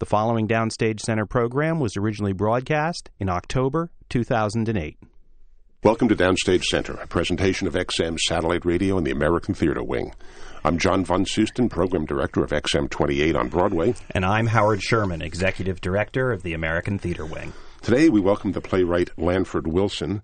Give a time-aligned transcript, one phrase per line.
[0.00, 4.96] The following Downstage Center program was originally broadcast in October 2008.
[5.84, 10.14] Welcome to Downstage Center, a presentation of XM Satellite Radio and the American Theater Wing.
[10.64, 13.94] I'm John Von Soosten, Program Director of XM 28 on Broadway.
[14.12, 17.52] And I'm Howard Sherman, Executive Director of the American Theater Wing.
[17.82, 20.22] Today we welcome the playwright Lanford Wilson.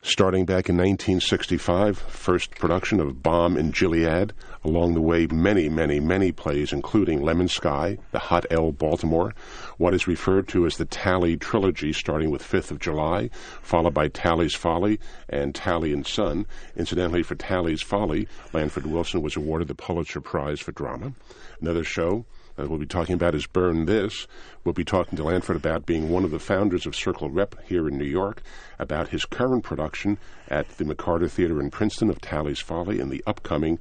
[0.00, 4.32] Starting back in 1965, first production of Balm in Gilead.
[4.62, 9.34] Along the way, many, many, many plays, including Lemon Sky, The Hot L Baltimore,
[9.76, 13.28] what is referred to as the Talley Trilogy, starting with 5th of July,
[13.60, 16.46] followed by Talley's Folly and Talley and Son.
[16.76, 21.12] Incidentally, for Talley's Folly, Lanford Wilson was awarded the Pulitzer Prize for Drama.
[21.60, 22.24] Another show,
[22.58, 24.26] that we'll be talking about is Burn This.
[24.64, 27.88] We'll be talking to Lanford about being one of the founders of Circle Rep here
[27.88, 28.42] in New York,
[28.78, 33.22] about his current production at the McCarter Theater in Princeton of Talley's Folly, and the
[33.26, 33.78] upcoming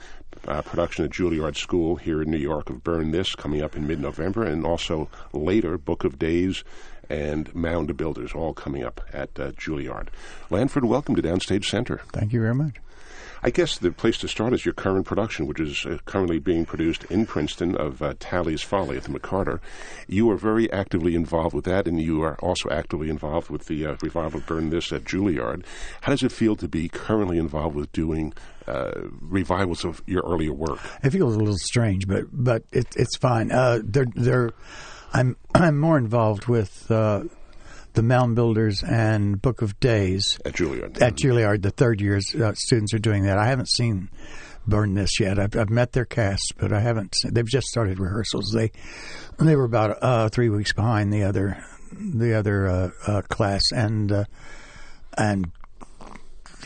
[0.47, 3.87] uh, production at Juilliard School here in New York of Burn This coming up in
[3.87, 6.63] mid-November, and also later Book of Days
[7.09, 10.09] and Mound Builders, all coming up at uh, Juilliard.
[10.51, 12.01] Lanford, welcome to Downstage Center.
[12.13, 12.75] Thank you very much.
[13.43, 16.65] I guess the place to start is your current production, which is uh, currently being
[16.65, 19.59] produced in Princeton of uh, Talley's Folly at the McCarter.
[20.07, 23.85] You are very actively involved with that, and you are also actively involved with the
[23.85, 25.63] uh, revival Burn This at Juilliard.
[26.01, 28.33] How does it feel to be currently involved with doing
[28.67, 30.79] uh, revivals of your earlier work?
[31.03, 33.51] It feels a little strange, but but it, it's fine.
[33.51, 34.51] Uh, they're, they're,
[35.13, 37.23] I'm I'm more involved with uh,
[37.97, 41.01] the Mound Builders and Book of Days at Juilliard.
[41.01, 43.39] At Juilliard, the third year uh, students are doing that.
[43.39, 44.09] I haven't seen
[44.67, 45.39] Burn This yet.
[45.39, 47.15] I've, I've met their cast, but I haven't.
[47.15, 48.51] Seen, they've just started rehearsals.
[48.53, 48.71] They
[49.39, 54.11] they were about uh, three weeks behind the other the other uh, uh class, and
[54.11, 54.25] uh,
[55.17, 55.51] and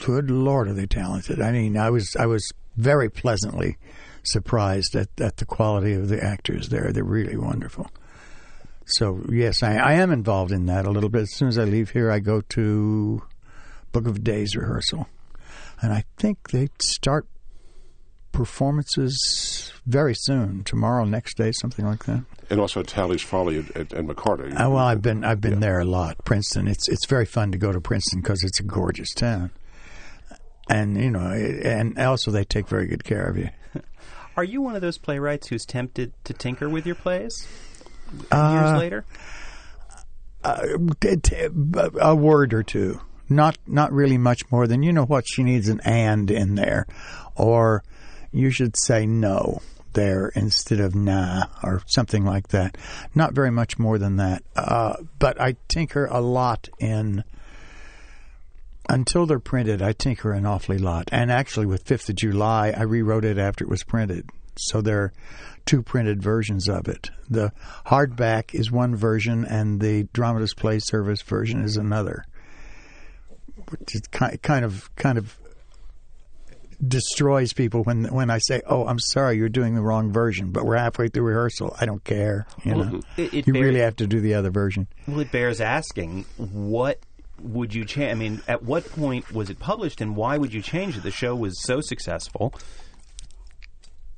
[0.04, 1.42] good lord, are they talented?
[1.42, 3.78] I mean, I was I was very pleasantly
[4.24, 6.92] surprised at, at the quality of the actors there.
[6.92, 7.90] They're really wonderful.
[8.92, 11.24] So yes, I, I am involved in that a little bit.
[11.24, 13.24] As soon as I leave here, I go to
[13.92, 15.08] Book of Days rehearsal,
[15.82, 17.28] and I think they start
[18.32, 22.24] performances very soon, tomorrow, next day, something like that.
[22.50, 24.52] And also Talley's Folly at, at, at McCarter.
[24.52, 25.60] Uh, well, I've been I've been yeah.
[25.60, 26.24] there a lot.
[26.26, 26.68] Princeton.
[26.68, 29.52] It's it's very fun to go to Princeton because it's a gorgeous town,
[30.70, 33.50] and you know, and also they take very good care of you.
[34.38, 37.48] Are you one of those playwrights who's tempted to tinker with your plays?
[38.32, 39.06] Uh, years later?
[40.44, 40.78] Uh,
[42.00, 43.00] a word or two.
[43.30, 46.86] Not not really much more than you know what she needs an and in there,
[47.36, 47.84] or
[48.32, 49.62] you should say no
[49.94, 52.78] there instead of nah or something like that.
[53.16, 54.44] Not very much more than that.
[54.56, 57.24] Uh, but I tinker a lot in
[58.90, 59.82] until they're printed.
[59.82, 63.64] I tinker an awfully lot, and actually with Fifth of July, I rewrote it after
[63.64, 64.30] it was printed.
[64.58, 65.14] So there
[65.66, 67.10] two printed versions of it.
[67.30, 67.52] The
[67.86, 72.26] hardback is one version, and the Dramatist Play Service version is another.
[73.70, 75.38] Which is kind of kind of
[76.86, 80.66] destroys people when when I say, "Oh, I'm sorry, you're doing the wrong version," but
[80.66, 81.76] we're halfway through rehearsal.
[81.80, 82.48] I don't care.
[82.64, 84.88] You well, know, it, it you bears, really have to do the other version.
[85.08, 87.00] Well, it bears asking what
[87.40, 88.12] would you change?
[88.12, 91.04] I mean, at what point was it published, and why would you change it?
[91.04, 92.54] The show was so successful.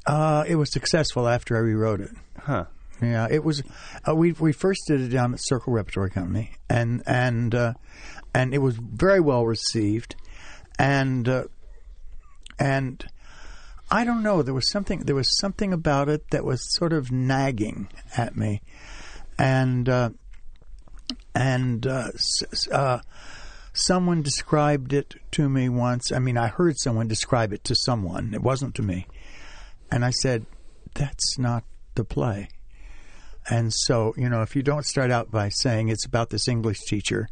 [0.06, 2.12] Uh, it was successful after I rewrote it.
[2.40, 2.66] Huh.
[3.02, 3.64] Yeah, it was.
[4.08, 7.74] Uh, we we first did it down at Circle Repertory Company, and and uh,
[8.34, 10.16] and it was very well received,
[10.80, 11.44] and uh,
[12.60, 13.06] and
[13.92, 14.42] I don't know.
[14.42, 15.00] There was something.
[15.00, 18.62] There was something about it that was sort of nagging at me,
[19.38, 20.12] and uh,
[21.36, 22.10] and uh,
[22.72, 23.00] uh,
[23.74, 26.12] someone described it to me once.
[26.12, 28.34] I mean, I heard someone describe it to someone.
[28.34, 29.08] It wasn't to me
[29.94, 30.48] and I said,
[30.96, 32.50] that's not the play.
[33.48, 36.80] And so, you know, if you don't start out by saying it's about this English
[36.88, 37.28] teacher,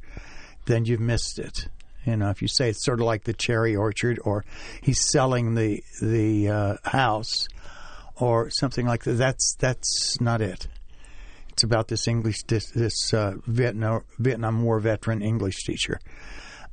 [0.67, 1.67] then you've missed it.
[2.05, 4.45] You know, if you say it's sort of like the cherry orchard, or
[4.81, 7.47] he's selling the the uh, house,
[8.15, 10.67] or something like that, that's that's not it.
[11.49, 15.99] It's about this English this, this uh, Vietnam Vietnam War veteran English teacher,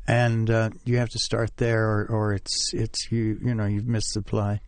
[0.06, 3.88] and uh, you have to start there, or, or it's it's you you know you've
[3.88, 4.60] missed the play.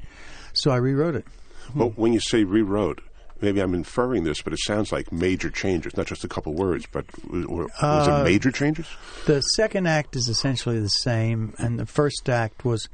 [0.53, 1.27] So I rewrote it.
[1.75, 3.01] Well, when you say rewrote,
[3.41, 6.87] maybe I'm inferring this, but it sounds like major changes, not just a couple words,
[6.91, 8.87] but was uh, it major changes?
[9.27, 12.89] The second act is essentially the same, and the first act was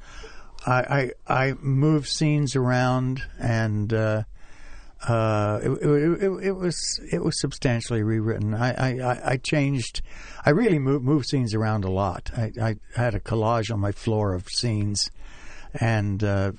[0.66, 4.22] I I, I moved scenes around, and uh,
[5.06, 8.54] uh, it, it, it, it, was it was substantially rewritten.
[8.54, 10.02] I, I, I changed.
[10.44, 12.30] I really moved, moved scenes around a lot.
[12.36, 15.10] I, I had a collage on my floor of scenes
[15.80, 16.52] and uh,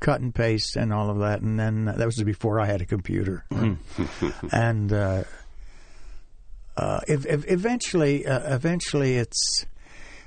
[0.00, 1.40] cut and paste and all of that.
[1.40, 3.44] And then that was before I had a computer.
[4.52, 5.24] and uh,
[6.76, 9.66] uh, ev- ev- eventually, uh, eventually, it's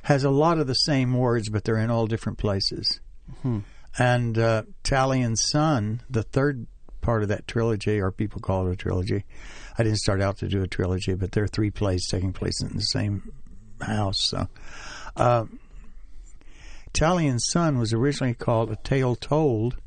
[0.04, 3.00] has a lot of the same words, but they're in all different places.
[3.98, 6.68] And uh, Talley and Son, the third
[7.00, 9.24] part of that trilogy, or people call it a trilogy.
[9.78, 12.62] I didn't start out to do a trilogy, but there are three plays taking place
[12.62, 13.32] in the same
[13.82, 14.18] house.
[14.28, 14.48] So,
[15.16, 15.46] uh,
[16.94, 19.78] Talley and Son was originally called A Tale Told,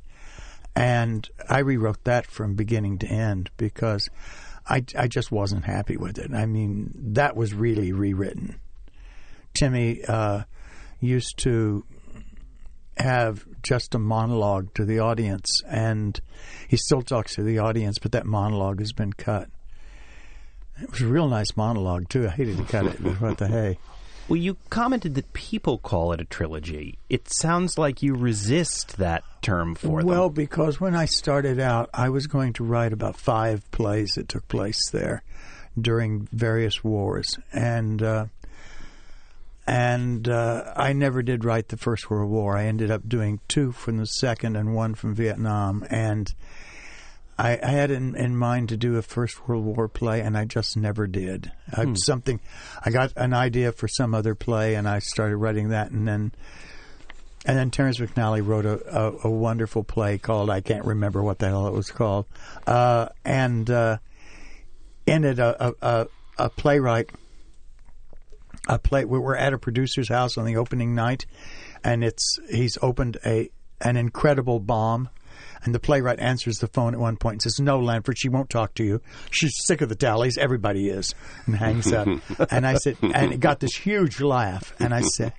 [0.74, 4.10] and I rewrote that from beginning to end because
[4.68, 6.34] I, I just wasn't happy with it.
[6.34, 8.60] I mean, that was really rewritten.
[9.54, 10.42] Timmy uh,
[11.00, 11.84] used to
[12.98, 16.20] have just a monologue to the audience, and
[16.68, 19.48] he still talks to the audience, but that monologue has been cut.
[20.82, 22.26] It was a real nice monologue too.
[22.26, 23.78] I hated to cut it, but what the hey?
[24.28, 26.98] Well, you commented that people call it a trilogy.
[27.08, 30.08] It sounds like you resist that term for them.
[30.08, 34.28] Well, because when I started out, I was going to write about five plays that
[34.28, 35.22] took place there
[35.80, 38.26] during various wars, and uh,
[39.66, 42.56] and uh, I never did write the First World War.
[42.56, 46.34] I ended up doing two from the Second and one from Vietnam, and
[47.38, 50.44] I, I had in, in mind to do a First World War play, and I
[50.46, 51.52] just never did.
[51.72, 52.40] I, something,
[52.84, 56.32] I got an idea for some other play, and I started writing that, and then
[57.44, 61.38] and then Terrence McNally wrote a, a, a wonderful play called I can't remember what
[61.38, 62.26] the hell it was called,
[62.66, 63.98] uh, and uh,
[65.06, 66.06] in it a, a, a,
[66.38, 67.10] a playwright.
[68.68, 69.04] A play.
[69.04, 71.24] we We're at a producer's house on the opening night,
[71.84, 73.48] and it's he's opened a
[73.80, 75.08] an incredible bomb,
[75.66, 78.48] and the playwright answers the phone at one point and says, "No, Lanford, she won't
[78.48, 79.02] talk to you.
[79.30, 80.38] She's sick of the Talleys.
[80.38, 81.14] Everybody is,"
[81.44, 82.08] and hangs up.
[82.50, 85.34] and I said, and it got this huge laugh, and I said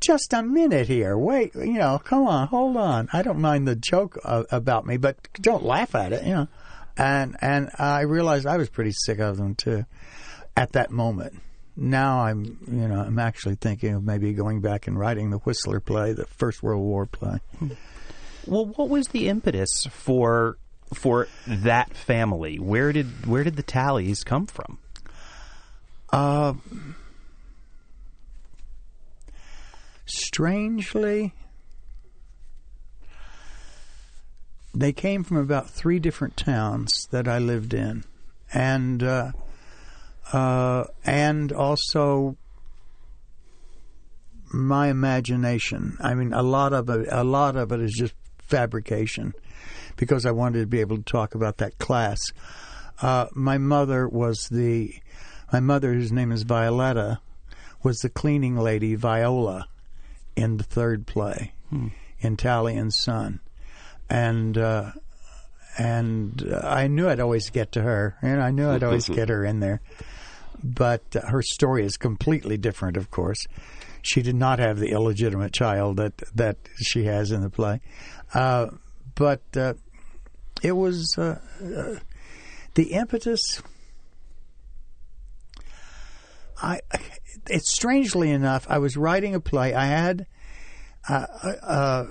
[0.00, 1.16] just a minute here.
[1.16, 3.08] Wait, you know, come on, hold on.
[3.12, 6.48] I don't mind the joke uh, about me, but don't laugh at it, you know.
[6.96, 9.84] And and I realized I was pretty sick of them too
[10.56, 11.40] at that moment.
[11.76, 15.78] Now I'm, you know, I'm actually thinking of maybe going back and writing the Whistler
[15.78, 17.38] play, the First World War play.
[18.48, 20.56] Well, what was the impetus for
[20.94, 22.58] for that family?
[22.58, 24.78] Where did where did the Talleys come from?
[26.10, 26.54] Uh,
[30.06, 31.34] strangely,
[34.74, 38.04] they came from about three different towns that I lived in,
[38.54, 39.32] and uh,
[40.32, 42.38] uh, and also
[44.50, 45.98] my imagination.
[46.00, 48.14] I mean, a lot of it, a lot of it is just
[48.48, 49.34] fabrication,
[49.96, 52.18] because I wanted to be able to talk about that class.
[53.00, 54.94] Uh, my mother was the,
[55.52, 57.20] my mother, whose name is Violetta,
[57.82, 59.68] was the cleaning lady Viola
[60.36, 61.52] in the third play,
[62.20, 63.40] in Talley and Son,
[64.08, 64.92] and uh,
[65.76, 69.28] and uh, I knew I'd always get to her, and I knew I'd always get
[69.28, 69.80] her in there.
[70.62, 73.46] But uh, her story is completely different, of course.
[74.02, 77.80] She did not have the illegitimate child that that she has in the play,
[78.34, 78.68] uh,
[79.14, 79.74] but uh,
[80.62, 81.96] it was uh, uh,
[82.74, 83.62] the impetus.
[86.60, 86.80] I,
[87.48, 89.74] it's strangely enough, I was writing a play.
[89.74, 90.26] I had
[91.08, 92.06] a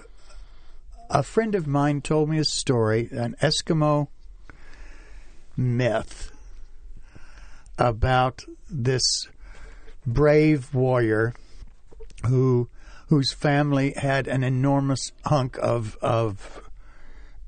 [1.23, 4.07] friend of mine told me a story, an Eskimo
[5.55, 6.31] myth
[7.77, 9.27] about this
[10.05, 11.33] brave warrior
[12.25, 12.69] who
[13.07, 16.69] whose family had an enormous hunk of of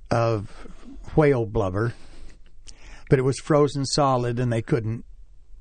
[0.10, 0.68] of
[1.16, 1.94] whale blubber,
[3.10, 5.06] but it was frozen solid and they couldn't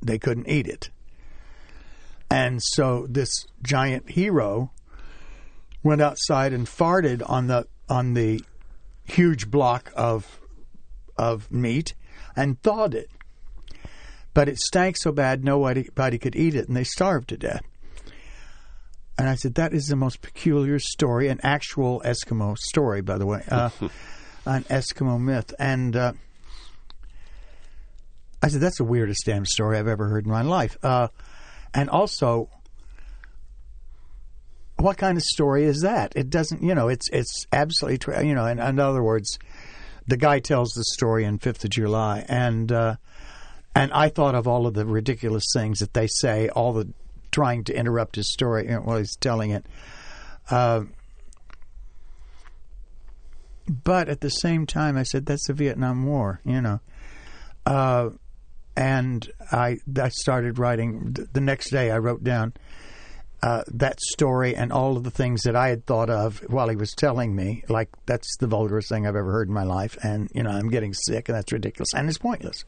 [0.00, 0.90] they couldn't eat it.
[2.30, 4.70] And so this giant hero
[5.82, 8.42] went outside and farted on the on the
[9.04, 10.40] huge block of
[11.16, 11.94] of meat
[12.36, 13.10] and thawed it.
[14.34, 17.62] But it stank so bad nobody, nobody could eat it and they starved to death.
[19.18, 23.26] And I said, that is the most peculiar story, an actual Eskimo story, by the
[23.26, 23.70] way, uh,
[24.46, 25.52] an Eskimo myth.
[25.58, 26.12] And uh,
[28.40, 30.78] I said, that's the weirdest damn story I've ever heard in my life.
[30.84, 31.08] Uh,
[31.74, 32.48] and also,
[34.76, 36.12] what kind of story is that?
[36.14, 38.46] It doesn't, you know, it's it's absolutely, tra- you know.
[38.46, 39.38] In, in other words,
[40.06, 42.96] the guy tells the story in Fifth of July, and uh,
[43.74, 46.88] and I thought of all of the ridiculous things that they say, all the
[47.38, 49.64] trying to interrupt his story while he's telling it.
[50.50, 50.82] Uh,
[53.68, 56.80] but at the same time, I said that's the Vietnam War, you know.
[57.64, 58.10] Uh,
[58.76, 61.92] and I I started writing the next day.
[61.92, 62.54] I wrote down
[63.40, 66.74] uh, that story and all of the things that I had thought of while he
[66.74, 70.28] was telling me, like that's the vulgarest thing I've ever heard in my life, and
[70.34, 72.64] you know I'm getting sick, and that's ridiculous, and it's pointless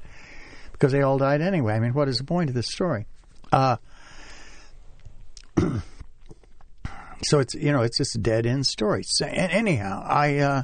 [0.71, 1.75] because they all died anyway.
[1.75, 3.07] I mean, what is the point of this story?
[3.53, 3.79] Uh,
[7.23, 9.03] so it's you know it's just a dead end story.
[9.05, 10.63] So, anyhow, I uh,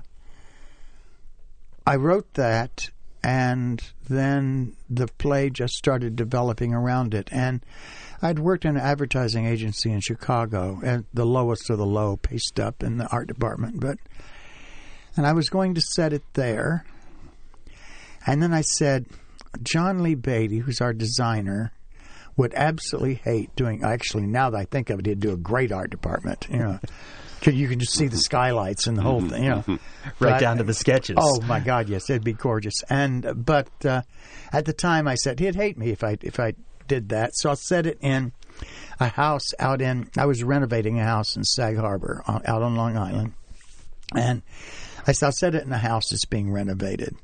[1.87, 2.91] I wrote that,
[3.23, 7.65] and then the play just started developing around it, and
[8.23, 12.59] I'd worked in an advertising agency in Chicago, at the lowest of the low, paced
[12.59, 13.99] up in the art department, but
[15.17, 16.85] and I was going to set it there,
[18.27, 19.07] and then I said,
[19.63, 21.73] John Lee Beatty, who's our designer
[22.37, 23.83] would absolutely hate doing.
[23.83, 26.47] Actually, now that I think of it, he'd do a great art department.
[26.51, 26.81] You know,
[27.45, 29.45] you can just see the skylights and the whole mm-hmm, thing.
[29.45, 30.25] You know, mm-hmm.
[30.25, 31.17] right But- down to the sketches.
[31.19, 32.83] Oh my God, yes, it'd be gorgeous.
[32.89, 34.03] And uh, but uh,
[34.53, 36.55] at the time, I said he'd hate me if I if I
[36.87, 37.31] did that.
[37.35, 38.33] So I set it in
[39.01, 40.11] a house out in.
[40.17, 43.35] I was renovating a house in Sag Harbor, uh, out on Long Island,
[44.15, 44.43] and
[45.07, 47.17] I said I'll set it in a house that's being renovated.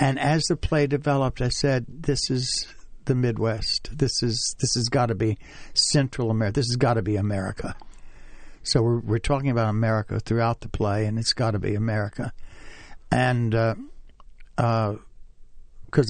[0.00, 2.66] And as the play developed, I said, "This is
[3.06, 3.90] the Midwest.
[3.92, 5.38] This is this has got to be
[5.74, 6.60] Central America.
[6.60, 7.74] This has got to be America."
[8.62, 12.32] So we're we're talking about America throughout the play, and it's got to be America,
[13.10, 13.80] and because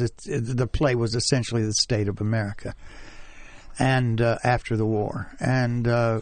[0.00, 2.74] uh, it's it, the play was essentially the state of America,
[3.78, 6.20] and uh, after the war, and uh,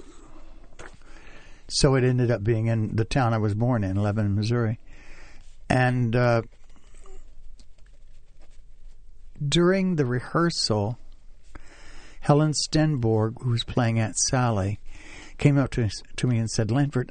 [1.68, 4.78] so it ended up being in the town I was born in, Lebanon, Missouri,
[5.68, 6.42] and uh,
[9.46, 10.98] during the rehearsal,
[12.20, 14.78] Helen Stenborg, who was playing Aunt Sally,
[15.38, 17.10] came up to, to me and said, Lanford,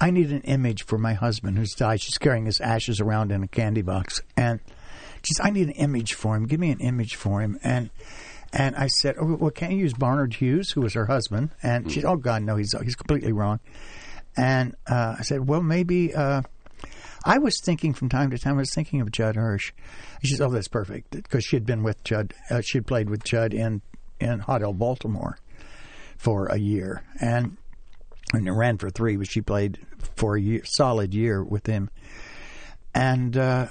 [0.00, 2.00] I need an image for my husband who's died.
[2.00, 4.20] She's carrying his ashes around in a candy box.
[4.36, 4.60] And
[5.22, 6.46] she said, I need an image for him.
[6.46, 7.58] Give me an image for him.
[7.62, 7.90] And
[8.52, 11.50] and I said, oh, well, can't you use Barnard Hughes, who was her husband?
[11.60, 13.58] And she said, oh, God, no, he's, he's completely wrong.
[14.36, 16.14] And uh, I said, well, maybe...
[16.14, 16.42] Uh,
[17.24, 19.72] I was thinking from time to time, I was thinking of Judd Hirsch.
[20.22, 22.34] She said, oh, that's perfect, because she had been with Judd.
[22.50, 23.82] Uh, she had played with Judd in,
[24.20, 25.38] in Hot L Baltimore
[26.16, 27.02] for a year.
[27.20, 27.56] And,
[28.32, 29.78] and it ran for three, but she played
[30.16, 31.90] for a year, solid year with him.
[32.94, 33.66] And uh,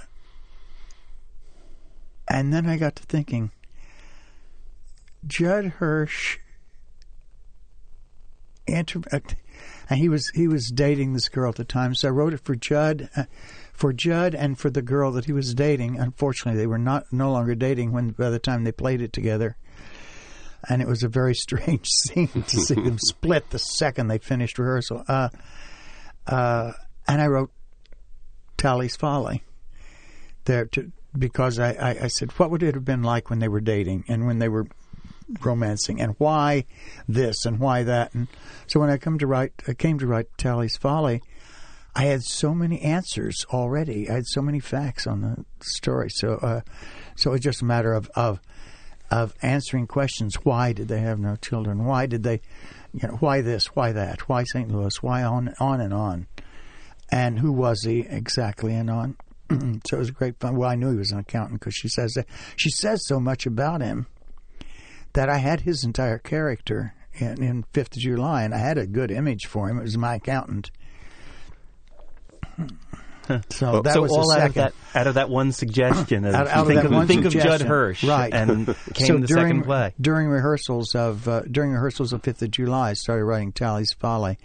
[2.28, 3.52] and then I got to thinking,
[5.26, 6.40] Judd Hirsch,
[8.68, 9.20] inter- uh,
[9.94, 11.94] and he was he was dating this girl at the time.
[11.94, 13.26] So I wrote it for Judd, uh,
[13.74, 16.00] for Judd, and for the girl that he was dating.
[16.00, 19.56] Unfortunately, they were not no longer dating when by the time they played it together.
[20.68, 24.58] And it was a very strange scene to see them split the second they finished
[24.58, 25.04] rehearsal.
[25.08, 25.30] Uh,
[26.26, 26.72] uh,
[27.08, 27.52] and I wrote
[28.58, 29.44] Talley's Folly
[30.46, 33.48] there to, because I, I, I said, what would it have been like when they
[33.48, 34.66] were dating and when they were
[35.42, 36.66] romancing, and why
[37.08, 38.14] this and why that?
[38.14, 38.28] And
[38.68, 41.22] so when I come to write, I came to write Talley's Folly.
[41.96, 44.10] I had so many answers already.
[44.10, 46.10] I had so many facts on the story.
[46.10, 46.62] So, uh,
[47.16, 48.40] so it's just a matter of, of
[49.12, 50.36] of answering questions.
[50.44, 51.86] Why did they have no children?
[51.86, 52.42] Why did they,
[52.94, 53.68] you know, why this?
[53.76, 54.28] Why that?
[54.28, 54.72] Why St.
[54.72, 55.04] Louis?
[55.04, 56.26] Why on on and on?
[57.12, 58.74] And who was he exactly?
[58.74, 59.18] And on.
[59.86, 60.56] so it was great fun.
[60.56, 62.26] Well, I knew he was an accountant because she says that
[62.56, 64.08] she says so much about him
[65.14, 68.88] that I had his entire character in, in Fifth of July, and I had a
[68.88, 69.78] good image for him.
[69.78, 70.72] It was my accountant.
[73.50, 76.48] So that so was all out of that out of that one suggestion, of, Out-
[76.50, 77.62] out of think that of one think of Judd.
[77.62, 78.34] Hirsch, Right.
[78.34, 79.94] and came so the during, second play.
[80.02, 84.38] During rehearsals of uh, during rehearsals of Fifth of July, I started writing Talley's Folly,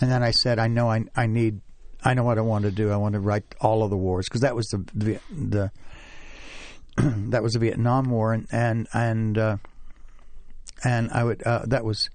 [0.00, 1.60] and then I said, I know I I need
[2.04, 2.90] I know what I want to do.
[2.92, 5.70] I want to write all of the wars because that was the the, the
[7.30, 9.56] that was the Vietnam War, and and and uh,
[10.84, 12.10] and I would uh, that was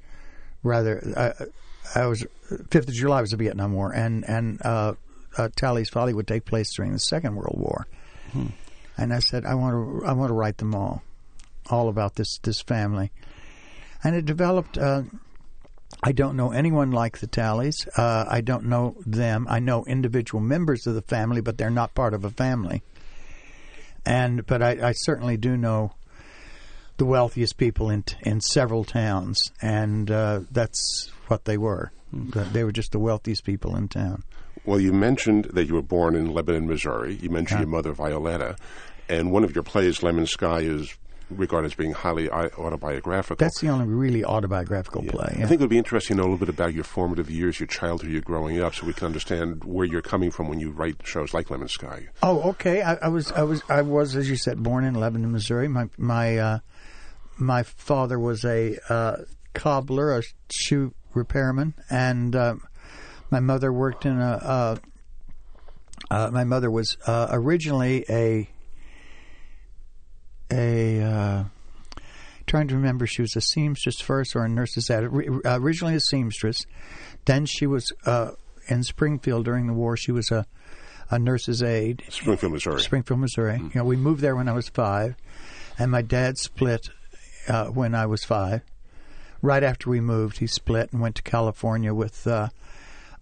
[0.63, 1.45] rather uh,
[1.93, 2.25] I was
[2.69, 4.93] Fifth of July was the Vietnam War, and and uh,
[5.37, 7.87] uh, Talley's Folly would take place during the Second World War,
[8.97, 11.03] and I said I want to I want to write them all,
[11.69, 13.11] all about this this family,
[14.03, 14.77] and it developed.
[14.77, 15.03] Uh,
[16.03, 17.87] I don't know anyone like the Talleys.
[17.97, 19.47] Uh, I don't know them.
[19.49, 22.83] I know individual members of the family, but they're not part of a family.
[24.05, 25.93] And but I, I certainly do know
[26.97, 31.91] the wealthiest people in in several towns, and uh, that's what they were.
[32.13, 34.23] They were just the wealthiest people in town.
[34.65, 37.15] Well, you mentioned that you were born in Lebanon, Missouri.
[37.15, 37.65] You mentioned Yeah.
[37.65, 38.55] your mother, Violetta.
[39.09, 40.95] And one of your plays, Lemon Sky, is
[41.29, 43.35] regarded as being highly autobiographical.
[43.43, 45.33] That's the only really autobiographical play.
[45.37, 47.59] I think it would be interesting to know a little bit about your formative years,
[47.59, 50.71] your childhood, your growing up, so we can understand where you're coming from when you
[50.71, 52.07] write shows like Lemon Sky.
[52.23, 52.81] Oh, okay.
[52.81, 55.67] I, I was, I was, I was, as you said, born in Lebanon, Missouri.
[55.67, 56.59] My, my, uh,
[57.37, 59.17] my father was a uh,
[59.53, 62.55] cobbler, a shoe repairman, and uh,
[63.31, 64.31] my mother worked in a.
[64.31, 64.75] Uh,
[66.11, 68.49] uh, my mother was uh, originally a
[70.51, 71.43] a uh,
[72.45, 73.07] trying to remember.
[73.07, 75.05] She was a seamstress first, or a nurse's aide.
[75.45, 76.65] Originally a seamstress,
[77.25, 78.31] then she was uh,
[78.67, 79.97] in Springfield during the war.
[79.97, 80.45] She was a
[81.09, 82.03] a nurse's aide.
[82.09, 82.81] Springfield, Missouri.
[82.81, 83.57] Springfield, Missouri.
[83.57, 83.65] Mm-hmm.
[83.65, 85.15] You know, we moved there when I was five,
[85.77, 86.89] and my dad split
[87.47, 88.61] uh, when I was five.
[89.41, 92.49] Right after we moved, he split and went to California with uh,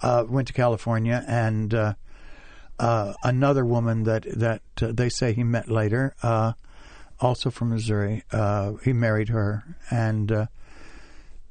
[0.01, 1.93] uh, went to California and uh,
[2.79, 6.15] uh, another woman that that uh, they say he met later,
[7.19, 8.23] also from Missouri.
[8.83, 10.47] he married her and.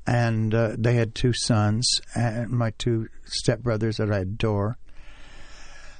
[0.05, 4.76] and they had two sons, and my two stepbrothers that I adore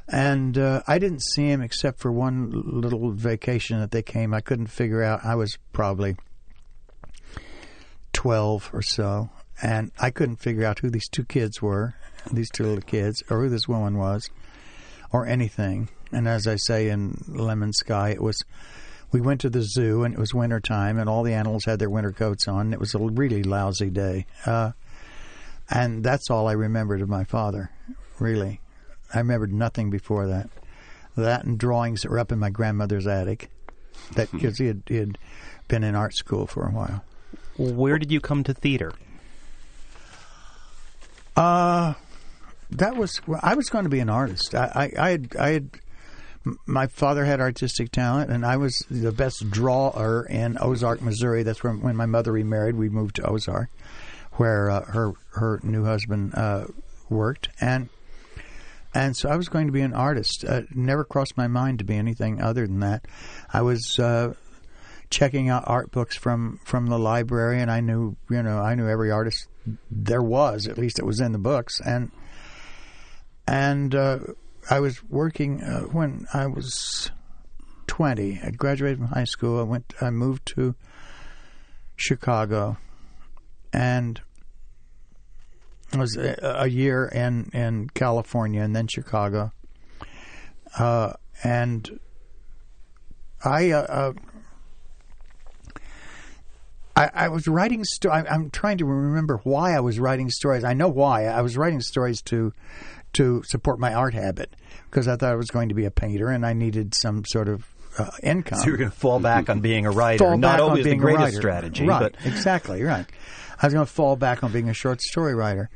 [0.09, 4.35] and uh, I didn't see him except for one little vacation that they came.
[4.35, 5.25] I couldn't figure out.
[5.25, 6.17] I was probably
[8.23, 11.95] twelve or so, and I couldn't figure out who these two kids were,
[12.31, 14.31] these two little kids, or who this woman was,
[15.11, 15.89] or anything.
[16.13, 18.39] And as I say in Lemon Sky, it was.
[19.11, 21.79] We went to the zoo, and it was winter time, and all the animals had
[21.79, 22.73] their winter coats on.
[22.73, 24.73] It was a really lousy day, uh,
[25.69, 27.71] and that's all I remembered of my father,
[28.19, 28.61] really.
[29.13, 30.49] I remembered nothing before that.
[31.17, 33.51] That and drawings that were up in my grandmother's attic.
[34.15, 35.19] That because he had, he had
[35.69, 37.05] been in art school for a while.
[37.57, 38.93] Where did you come to theater?
[41.37, 41.95] Uh
[42.71, 44.55] that was I was going to be an artist.
[44.55, 45.71] I, I, I had I had
[46.67, 51.43] my father had artistic talent, and I was the best drawer in Ozark, Missouri.
[51.43, 52.77] That's when when my mother remarried.
[52.77, 53.71] We moved to Ozark,
[54.33, 56.67] where uh, her her new husband uh,
[57.09, 57.89] worked, and
[58.95, 60.45] and so I was going to be an artist.
[60.45, 63.07] Uh, never crossed my mind to be anything other than that.
[63.53, 64.35] I was uh,
[65.13, 68.89] checking out art books from from the library, and I knew you know I knew
[68.89, 69.47] every artist
[69.91, 70.67] there was.
[70.67, 72.11] At least it was in the books, and
[73.47, 74.19] and uh,
[74.69, 77.11] I was working uh, when I was
[77.87, 78.41] twenty.
[78.43, 79.61] I graduated from high school.
[79.61, 79.95] I went.
[80.01, 80.75] I moved to
[81.95, 82.79] Chicago,
[83.73, 84.21] and
[85.97, 89.53] was a, a year in in California and then Chicago,
[90.79, 91.13] uh,
[91.45, 92.01] and
[93.45, 93.71] I.
[93.71, 94.13] Uh, uh,
[96.95, 97.85] I, I, was writing.
[97.85, 100.65] Sto- I, I'm trying to remember why I was writing stories.
[100.65, 102.53] I know why I was writing stories to
[103.15, 104.55] to support my art habit
[104.91, 107.49] because I thought I was going to be a painter and I needed some sort
[107.49, 107.67] of
[107.99, 108.59] uh, income.
[108.59, 111.37] So you're going to fall back on being a writer, fall not always the greatest
[111.37, 112.13] strategy, right?
[112.13, 113.07] But exactly right.
[113.61, 115.71] I was going to fall back on being a short story writer,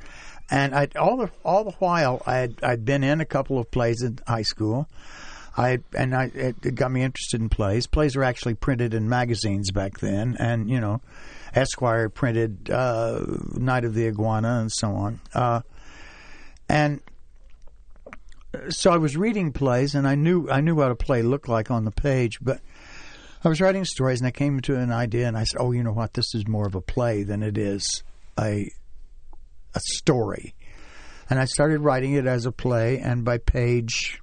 [0.50, 4.02] and I all the all the while I'd I'd been in a couple of plays
[4.02, 4.88] in high school.
[5.56, 7.86] I and I it got me interested in plays.
[7.86, 11.00] Plays were actually printed in magazines back then, and you know,
[11.54, 15.20] Esquire printed uh, Night of the Iguana and so on.
[15.34, 15.62] Uh,
[16.68, 17.00] and
[18.68, 21.70] so I was reading plays, and I knew I knew what a play looked like
[21.70, 22.60] on the page, but
[23.42, 25.82] I was writing stories and I came to an idea and I said, "Oh, you
[25.82, 26.14] know what?
[26.14, 28.02] This is more of a play than it is
[28.38, 28.70] a
[29.74, 30.54] a story."
[31.30, 34.20] And I started writing it as a play, and by page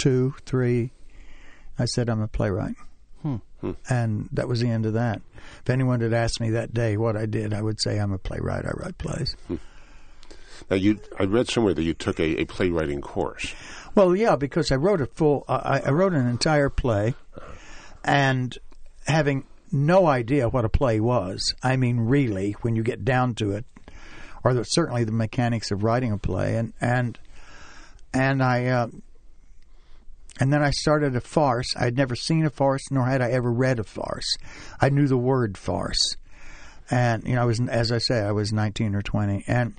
[0.00, 0.90] two, three,
[1.78, 2.74] I said, "I'm a playwright."
[3.60, 3.72] Hmm.
[3.88, 5.20] And that was the end of that.
[5.60, 8.18] If anyone had asked me that day what I did, I would say I'm a
[8.18, 8.64] playwright.
[8.64, 9.36] I write plays.
[9.48, 9.56] Hmm.
[10.70, 13.54] Now, you, I read somewhere that you took a, a playwriting course.
[13.94, 17.14] Well, yeah, because I wrote a full, uh, I, I wrote an entire play
[18.04, 18.56] and
[19.06, 21.54] having no idea what a play was.
[21.62, 23.64] I mean, really, when you get down to it,
[24.44, 27.18] or the, certainly the mechanics of writing a play, and and
[28.14, 28.66] and I.
[28.66, 28.88] Uh,
[30.40, 31.76] and then I started a farce.
[31.76, 34.36] I'd never seen a farce, nor had I ever read a farce.
[34.80, 36.16] I knew the word farce,
[36.90, 39.74] and you know, I was as I say, I was nineteen or twenty, and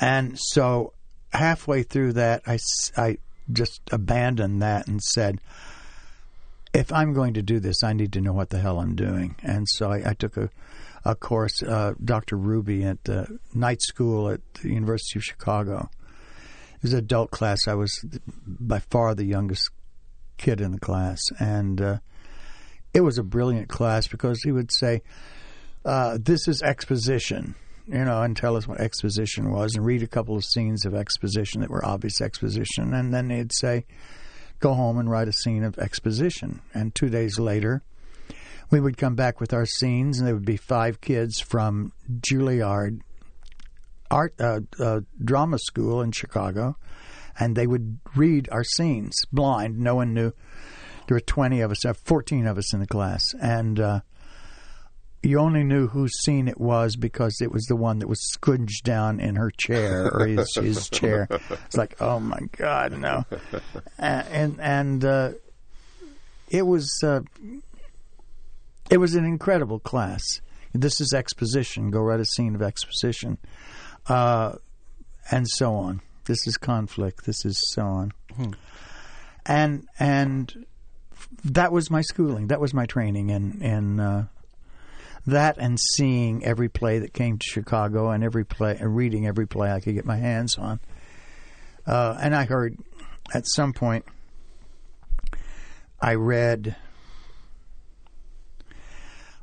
[0.00, 0.92] and so
[1.32, 2.58] halfway through that, I,
[2.96, 3.18] I
[3.52, 5.40] just abandoned that and said,
[6.72, 9.36] if I'm going to do this, I need to know what the hell I'm doing.
[9.42, 10.50] And so I, I took a,
[11.04, 12.36] a course, uh, Dr.
[12.36, 15.90] Ruby at the night school at the University of Chicago.
[16.84, 17.66] Was an adult class.
[17.66, 18.04] I was
[18.46, 19.70] by far the youngest
[20.36, 21.98] kid in the class, and uh,
[22.92, 25.02] it was a brilliant class because he would say,
[25.86, 27.54] uh, "This is exposition."
[27.86, 30.94] You know, and tell us what exposition was, and read a couple of scenes of
[30.94, 33.86] exposition that were obvious exposition, and then he'd say,
[34.60, 36.60] go home and write a scene of exposition.
[36.72, 37.82] And two days later,
[38.70, 43.00] we would come back with our scenes, and there would be five kids from Juilliard
[44.10, 46.76] art uh, uh, drama school in Chicago,
[47.38, 49.78] and they would read our scenes blind.
[49.78, 50.32] No one knew.
[51.06, 54.00] There were twenty of us, uh, fourteen of us in the class, and uh,
[55.22, 58.82] you only knew whose scene it was because it was the one that was squidged
[58.84, 61.28] down in her chair or his, his chair.
[61.66, 63.24] It's like, oh my God, no.
[63.98, 65.32] And and uh,
[66.48, 67.20] it was uh,
[68.90, 70.40] it was an incredible class.
[70.72, 71.90] This is exposition.
[71.90, 73.38] Go write a scene of exposition,
[74.08, 74.52] uh,
[75.30, 76.00] and so on.
[76.26, 77.26] This is conflict.
[77.26, 78.12] This is so on,
[79.44, 80.66] and and
[81.44, 82.48] that was my schooling.
[82.48, 84.26] That was my training in in uh,
[85.26, 89.46] that and seeing every play that came to Chicago and every play and reading every
[89.46, 90.80] play I could get my hands on.
[91.86, 92.78] Uh, and I heard
[93.34, 94.04] at some point
[96.00, 96.76] I read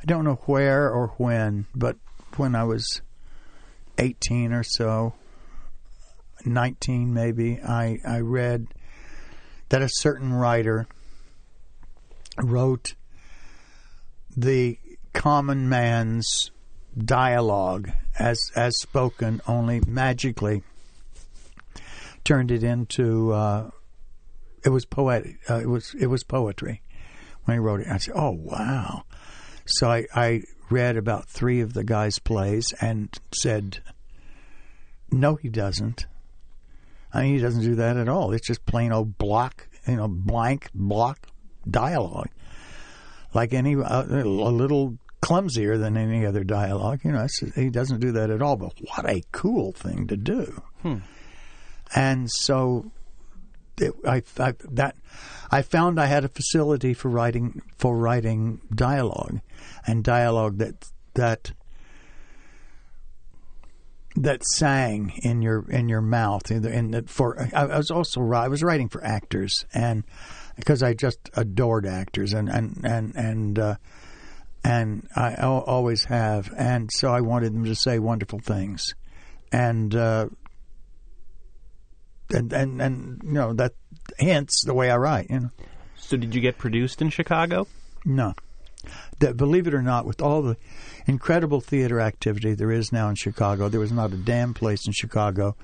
[0.01, 1.95] I don't know where or when, but
[2.37, 3.01] when I was
[4.01, 5.13] 18 or so,
[6.45, 8.67] 19 maybe, I, I read
[9.69, 10.87] that a certain writer
[12.37, 12.95] wrote
[14.35, 14.77] the
[15.13, 16.51] common man's
[16.97, 20.61] dialogue as as spoken only magically
[22.23, 23.69] turned it into uh,
[24.63, 26.81] it was poetic uh, it was it was poetry
[27.45, 27.87] when he wrote it.
[27.87, 29.03] I said oh wow.
[29.65, 33.79] So I, I read about three of the guy's plays and said
[35.11, 36.05] no he doesn't
[37.13, 40.07] I mean he doesn't do that at all it's just plain old block you know
[40.07, 41.27] blank block
[41.69, 42.29] dialogue
[43.33, 47.01] like any uh, a little clumsier than any other dialogue.
[47.03, 48.57] You know, he doesn't do that at all.
[48.57, 50.61] But what a cool thing to do!
[51.95, 52.91] And so,
[53.77, 54.95] it, I, I that
[55.51, 59.39] I found I had a facility for writing for writing dialogue,
[59.85, 61.51] and dialogue that that
[64.15, 66.51] that sang in your in your mouth.
[66.51, 70.03] In, the, in the, for I, was also I was writing for actors and
[70.55, 73.75] because I just adored actors and and and and uh,
[74.63, 78.93] and I al- always have, and so I wanted them to say wonderful things,
[79.51, 80.27] and uh,
[82.29, 83.73] and and and you know that
[84.19, 85.31] hence the way I write.
[85.31, 85.49] You know,
[85.95, 87.65] So did you get produced in Chicago?
[88.05, 88.33] no,
[89.19, 90.57] that believe it or not, with all the
[91.07, 94.93] incredible theater activity there is now in Chicago, there was not a damn place in
[94.93, 95.55] Chicago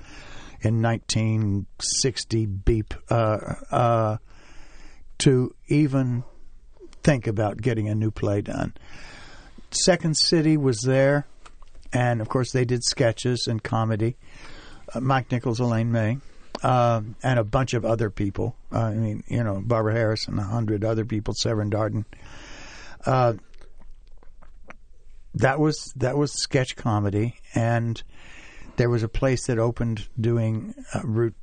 [0.60, 3.38] in 1960 beep uh,
[3.70, 4.16] uh,
[5.18, 6.24] to even
[7.02, 8.74] think about getting a new play done.
[9.70, 11.26] Second City was there,
[11.92, 14.16] and of course they did sketches and comedy.
[14.92, 16.18] Uh, Mike Nichols, Elaine May,
[16.62, 18.56] um, and a bunch of other people.
[18.72, 22.04] Uh, I mean, you know, Barbara Harris and a hundred other people, Severn Darden.
[23.06, 23.34] Uh,
[25.34, 28.02] that was that was sketch comedy, and
[28.76, 31.34] there was a place that opened doing uh, rout-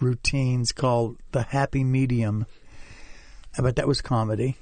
[0.00, 2.46] routines called the Happy Medium,
[3.58, 4.56] but that was comedy,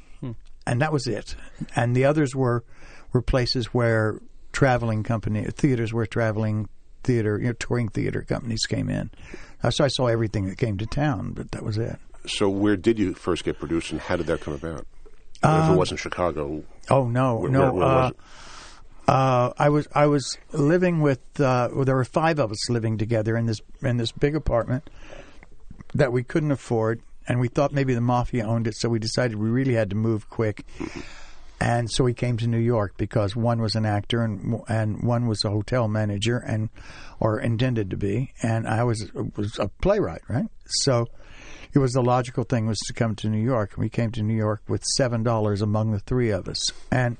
[0.67, 1.37] and that was it.
[1.75, 2.65] And the others were
[3.13, 4.21] were places where
[4.53, 6.69] traveling company theaters where traveling
[7.05, 9.11] theater, you know, touring theater companies came in.
[9.63, 11.99] Uh, So I saw everything that came to town, but that was it.
[12.27, 14.87] So, where did you first get produced, and how did that come about?
[15.45, 17.61] If it wasn't Chicago, Oh no, where, no.
[17.61, 18.11] where, where uh?
[19.09, 22.99] Uh, I was I was living with uh, well, there were five of us living
[22.99, 24.89] together in this in this big apartment
[25.95, 29.37] that we couldn't afford, and we thought maybe the mafia owned it, so we decided
[29.37, 30.65] we really had to move quick,
[31.61, 35.27] and so we came to New York because one was an actor and and one
[35.27, 36.69] was a hotel manager and
[37.19, 40.47] or intended to be, and I was was a playwright, right?
[40.67, 41.09] So.
[41.75, 43.75] It was the logical thing was to come to New York.
[43.77, 47.17] We came to New York with seven dollars among the three of us, and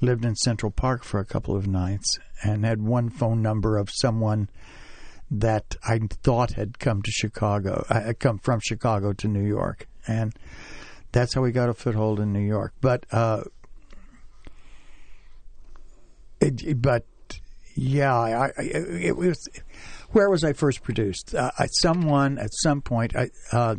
[0.00, 3.88] lived in Central Park for a couple of nights and had one phone number of
[3.90, 4.50] someone
[5.30, 9.86] that I thought had come to Chicago, uh, had come from Chicago to New York,
[10.06, 10.34] and
[11.12, 12.74] that's how we got a foothold in New York.
[12.80, 13.44] But, uh,
[16.40, 17.06] it, but
[17.74, 19.48] yeah, I, I, it was.
[20.12, 21.34] Where was I first produced?
[21.34, 23.76] Uh, someone at some point, I, uh,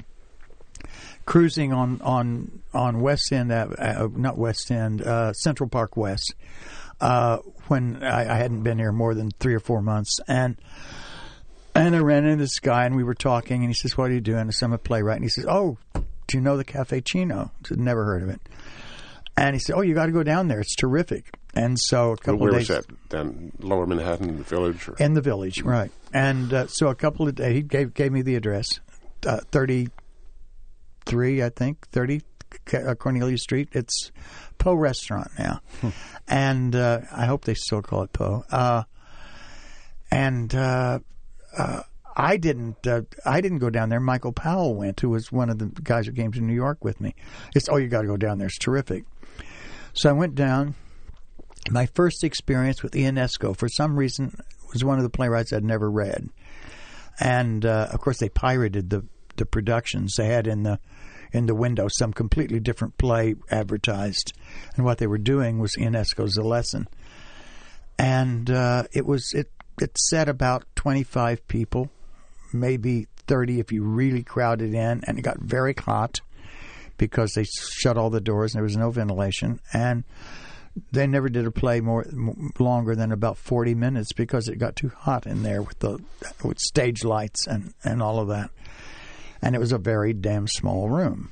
[1.26, 6.34] cruising on on on West End, uh, not West End, uh, Central Park West,
[7.02, 10.58] uh, when I, I hadn't been here more than three or four months, and
[11.76, 14.14] and I ran into this guy, and we were talking, and he says, "What are
[14.14, 16.64] you doing?" I said, "I'm a playwright," and he says, "Oh, do you know the
[16.64, 18.42] Cafe Cino?" I said, "Never heard of it."
[19.38, 20.60] And he said, "Oh, you got to go down there.
[20.60, 22.86] It's terrific." And so a couple Where of was that?
[23.10, 24.90] Down Lower Manhattan in the Village?
[24.90, 24.96] Or?
[24.98, 25.92] in the village, right?
[26.12, 28.80] And uh, so a couple of days, he gave gave me the address,
[29.28, 29.90] uh, thirty
[31.06, 32.22] three, I think, thirty
[32.74, 33.70] uh, Cornelia Street.
[33.74, 34.12] It's
[34.58, 35.62] Po Restaurant now,
[36.28, 38.44] and uh, I hope they still call it Po.
[38.50, 38.84] Uh,
[40.10, 41.00] and uh,
[41.56, 41.82] uh,
[42.16, 42.86] I didn't.
[42.88, 44.00] Uh, I didn't go down there.
[44.00, 47.00] Michael Powell went, who was one of the guys who came to New York with
[47.00, 47.14] me.
[47.56, 48.48] It's oh, you got to go down there.
[48.48, 49.04] It's terrific.
[49.94, 50.74] So I went down
[51.70, 54.36] my first experience with Ionesco, for some reason,
[54.72, 56.30] was one of the playwrights I'd never read,
[57.20, 60.80] and uh, of course they pirated the the productions they had in the
[61.32, 64.34] in the window some completely different play advertised,
[64.76, 66.88] and what they were doing was Ionesco's The Lesson,
[67.98, 71.90] and uh, it was it it said about twenty five people,
[72.52, 76.20] maybe thirty if you really crowded in, and it got very hot
[76.98, 79.60] because they shut all the doors and there was no ventilation.
[79.74, 80.04] And
[80.92, 82.06] they never did a play more
[82.58, 86.00] longer than about 40 minutes because it got too hot in there with the
[86.44, 88.50] with stage lights and and all of that.
[89.42, 91.32] And it was a very damn small room.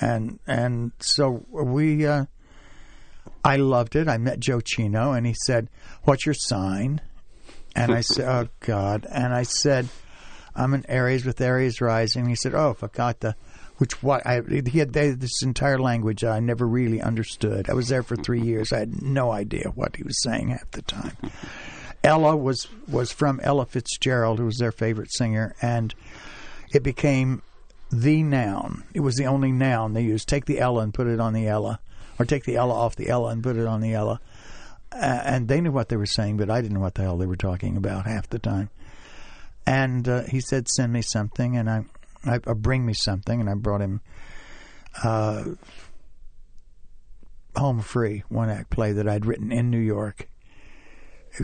[0.00, 2.26] And and so we uh,
[3.44, 4.08] I loved it.
[4.08, 5.70] I met Joe Cino and he said
[6.04, 7.00] what's your sign?
[7.74, 9.06] And I said oh god.
[9.10, 9.88] And I said
[10.54, 12.26] I'm an Aries with Aries rising.
[12.26, 13.36] He said oh the
[13.82, 17.68] which what I he had this entire language I never really understood.
[17.68, 18.72] I was there for three years.
[18.72, 21.16] I had no idea what he was saying at the time.
[22.04, 25.96] Ella was was from Ella Fitzgerald, who was their favorite singer, and
[26.72, 27.42] it became
[27.90, 28.84] the noun.
[28.94, 30.28] It was the only noun they used.
[30.28, 31.80] Take the Ella and put it on the Ella,
[32.20, 34.20] or take the Ella off the Ella and put it on the Ella.
[34.92, 37.18] Uh, and they knew what they were saying, but I didn't know what the hell
[37.18, 38.70] they were talking about half the time.
[39.66, 41.84] And uh, he said, "Send me something," and I
[42.24, 44.00] I, uh, bring me something, and I brought him
[45.02, 45.44] uh,
[47.56, 50.28] Home Free, one act play that I'd written in New York.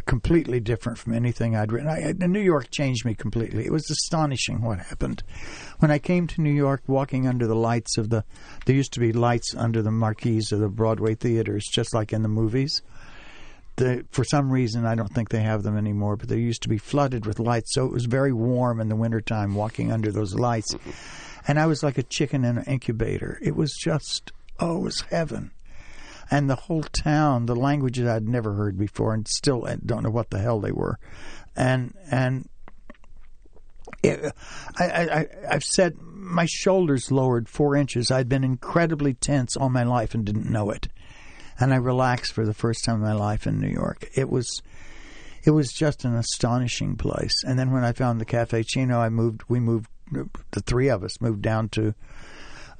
[0.04, 1.88] Completely different from anything I'd written.
[1.88, 3.64] I, New York changed me completely.
[3.64, 5.22] It was astonishing what happened
[5.78, 6.82] when I came to New York.
[6.86, 8.22] Walking under the lights of the,
[8.66, 12.20] there used to be lights under the marquees of the Broadway theaters, just like in
[12.20, 12.82] the movies
[14.10, 16.78] for some reason, I don't think they have them anymore, but they used to be
[16.78, 17.74] flooded with lights.
[17.74, 20.74] So it was very warm in the wintertime walking under those lights.
[21.46, 23.38] And I was like a chicken in an incubator.
[23.42, 25.52] It was just, oh, it was heaven.
[26.30, 30.10] And the whole town, the languages I'd never heard before and still uh, don't know
[30.10, 30.98] what the hell they were.
[31.56, 32.48] And, and,
[34.02, 34.32] it,
[34.78, 38.10] I, I, I've said my shoulders lowered four inches.
[38.10, 40.88] I'd been incredibly tense all my life and didn't know it
[41.60, 44.08] and I relaxed for the first time in my life in New York.
[44.14, 44.62] It was
[45.44, 47.42] it was just an astonishing place.
[47.44, 49.42] And then when I found the Cafe Cino, I moved.
[49.48, 49.88] We moved.
[50.10, 51.94] The three of us moved down to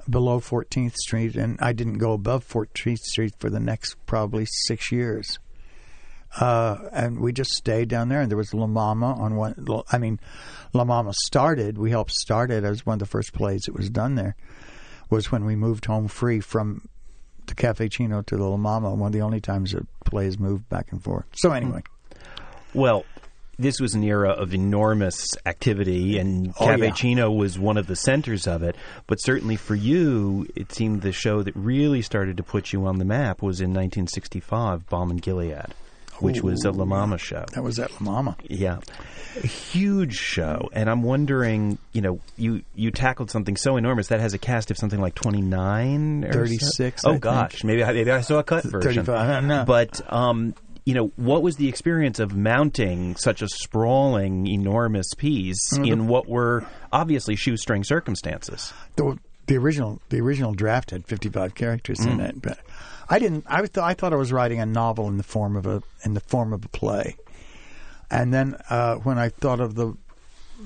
[0.09, 4.91] below 14th Street, and I didn't go above 14th Street for the next probably six
[4.91, 5.37] years.
[6.39, 8.21] Uh, and we just stayed down there.
[8.21, 9.83] And there was La Mama on one.
[9.91, 10.19] I mean,
[10.73, 11.77] La Mama started.
[11.77, 12.63] We helped start it.
[12.63, 14.35] It was one of the first plays that was done there.
[15.09, 16.87] Was when we moved home free from
[17.49, 20.69] the Cafe Cino to the La Mama, one of the only times that plays moved
[20.69, 21.25] back and forth.
[21.35, 21.55] So hmm.
[21.55, 21.83] anyway.
[22.73, 23.03] Well,
[23.59, 26.93] this was an era of enormous activity, and oh, Cafe yeah.
[26.93, 28.75] Cino was one of the centers of it.
[29.05, 32.99] But certainly for you, it seemed the show that really started to put you on
[32.99, 35.73] the map was in 1965, Balm and Gilead,
[36.21, 37.45] which was a La Mama show.
[37.53, 38.35] That was at La Mama.
[38.43, 38.79] Yeah,
[39.43, 44.19] a huge show, and I'm wondering, you know, you you tackled something so enormous that
[44.19, 47.01] has a cast of something like 29, or 36.
[47.01, 47.09] So?
[47.09, 47.63] Oh I gosh, think.
[47.65, 49.05] maybe I, maybe I saw a cut version.
[49.05, 49.29] 35.
[49.29, 49.63] I don't know.
[49.65, 50.55] But um,
[50.85, 55.85] you know, what was the experience of mounting such a sprawling, enormous piece Mm-hmm.
[55.85, 58.73] in what were obviously shoestring circumstances?
[58.95, 59.17] the,
[59.49, 62.11] the original the original draft had 55 characters Mm.
[62.11, 62.59] in it, but
[63.09, 63.45] I didn't.
[63.47, 66.13] I thought I thought I was writing a novel in the form of a in
[66.13, 67.15] the form of a play,
[68.11, 69.95] and then uh, when I thought of the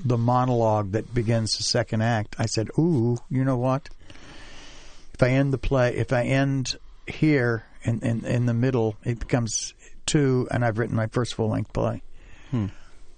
[0.04, 3.88] the monologue that begins the second act, I said, "Ooh, you know what?
[5.14, 9.18] If I end the play, if I end here in in, in the middle, it
[9.18, 9.72] becomes
[10.04, 12.02] two, and I've written my first full length play."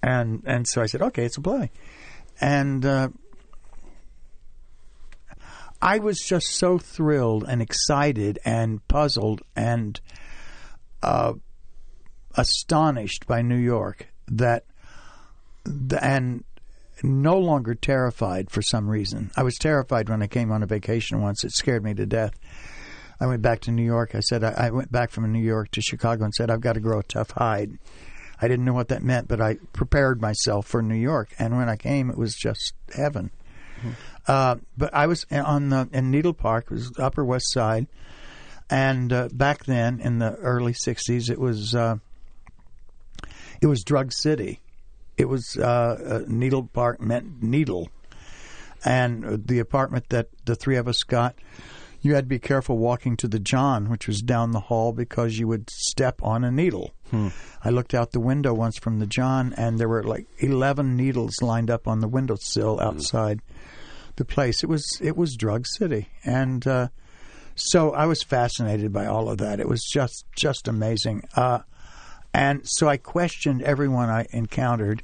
[0.01, 1.69] And and so I said, "Okay, it's a play,"
[2.39, 2.85] and.
[2.85, 3.09] Uh,
[5.81, 9.99] I was just so thrilled and excited and puzzled and
[11.03, 11.33] uh,
[12.35, 14.65] astonished by New York that,
[16.01, 16.43] and
[17.03, 19.31] no longer terrified for some reason.
[19.35, 21.43] I was terrified when I came on a vacation once.
[21.43, 22.33] It scared me to death.
[23.19, 24.15] I went back to New York.
[24.15, 26.73] I said, I, I went back from New York to Chicago and said, I've got
[26.73, 27.77] to grow a tough hide.
[28.39, 31.29] I didn't know what that meant, but I prepared myself for New York.
[31.39, 33.31] And when I came, it was just heaven.
[34.27, 37.87] Uh, but I was on the in Needle Park, it was Upper West Side,
[38.69, 41.97] and uh, back then in the early '60s, it was uh,
[43.61, 44.59] it was Drug City.
[45.15, 47.89] It was uh, uh, Needle Park meant needle,
[48.83, 51.35] and the apartment that the three of us got.
[51.99, 55.39] You had to be careful walking to the John, which was down the hall, because
[55.39, 56.93] you would step on a needle.
[57.65, 61.41] I looked out the window once from the John, and there were like eleven needles
[61.41, 63.41] lined up on the windowsill outside
[64.17, 64.63] the place.
[64.63, 66.89] It was it was Drug City, and uh,
[67.55, 69.59] so I was fascinated by all of that.
[69.59, 71.23] It was just just amazing.
[71.35, 71.59] Uh,
[72.33, 75.01] and so I questioned everyone I encountered.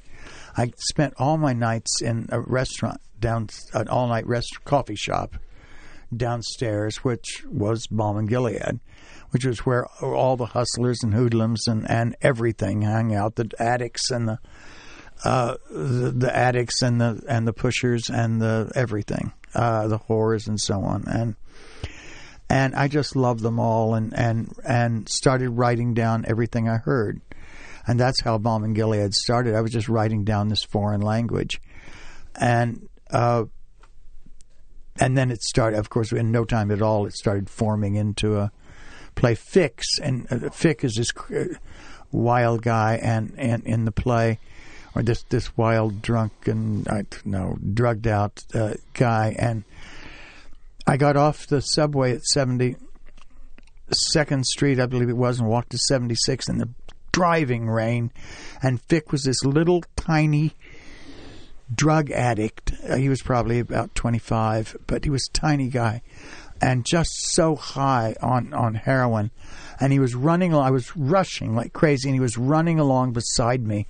[0.56, 5.38] I spent all my nights in a restaurant down an all night rest coffee shop
[6.16, 8.80] downstairs, which was Balm and Gilead,
[9.32, 14.12] which was where all the hustlers and hoodlums and, and everything hung out, the addicts
[14.12, 14.40] and the
[15.24, 20.48] uh, the, the addicts and the and the pushers and the everything, uh, the whores
[20.48, 21.36] and so on, and
[22.50, 27.22] and I just loved them all, and and and started writing down everything I heard,
[27.88, 29.56] and that's how Balm in Gilead started.
[29.56, 31.62] I was just writing down this foreign language,
[32.36, 33.46] and uh,
[35.00, 35.80] and then it started.
[35.80, 38.52] Of course, in no time at all, it started forming into a
[39.16, 39.36] play.
[39.36, 41.10] Fix and uh, Fick is this
[42.12, 44.40] wild guy, and and in the play,
[44.96, 49.64] or this this wild drunk and I know drugged out uh, guy, and
[50.86, 52.76] I got off the subway at seventy
[53.92, 56.70] second Street, I believe it was, and walked to seventy six in the
[57.12, 58.12] driving rain,
[58.62, 60.54] and Fick was this little tiny
[61.74, 62.74] drug addict.
[62.88, 66.02] Uh, he was probably about 25, but he was a tiny guy
[66.62, 69.32] and just so high on, on heroin.
[69.80, 73.66] And he was running, I was rushing like crazy, and he was running along beside
[73.66, 73.88] me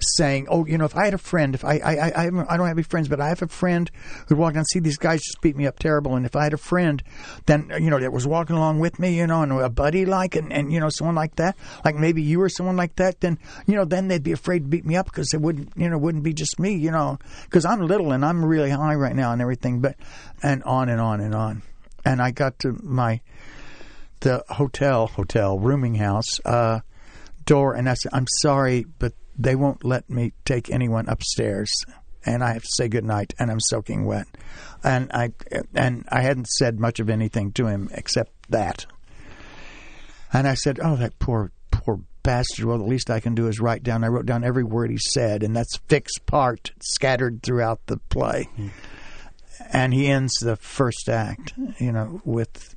[0.00, 2.66] saying, "Oh, you know, if I had a friend, if I I I, I don't
[2.66, 3.90] have any friends, but I have a friend
[4.28, 6.52] who'd walk and see these guys just beat me up terrible, and if I had
[6.52, 7.02] a friend,
[7.46, 10.36] then you know that was walking along with me, you know, and a buddy like,
[10.36, 13.38] and and you know, someone like that, like maybe you or someone like that, then
[13.66, 15.98] you know, then they'd be afraid to beat me up because it wouldn't, you know,
[15.98, 19.32] wouldn't be just me, you know, because I'm little and I'm really high right now
[19.32, 19.96] and everything, but
[20.42, 21.62] and on and on and on,
[22.04, 23.20] and I got to my
[24.20, 26.80] the hotel hotel rooming house uh,
[27.44, 31.70] door, and I said, "I'm sorry, but." They won't let me take anyone upstairs
[32.26, 34.26] and I have to say good night and I'm soaking wet.
[34.82, 35.32] And I
[35.74, 38.86] and I hadn't said much of anything to him except that.
[40.32, 42.64] And I said, "Oh, that poor poor bastard.
[42.64, 44.04] Well, the least I can do is write down.
[44.04, 48.48] I wrote down every word he said, and that's Fick's part scattered throughout the play.
[48.58, 48.70] Mm.
[49.72, 52.74] And he ends the first act, you know, with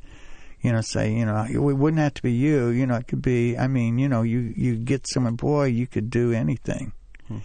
[0.61, 2.67] you know, say, you know, it wouldn't have to be you.
[2.67, 3.57] You know, it could be.
[3.57, 6.91] I mean, you know, you you get someone, boy, you could do anything.
[7.27, 7.37] Hmm.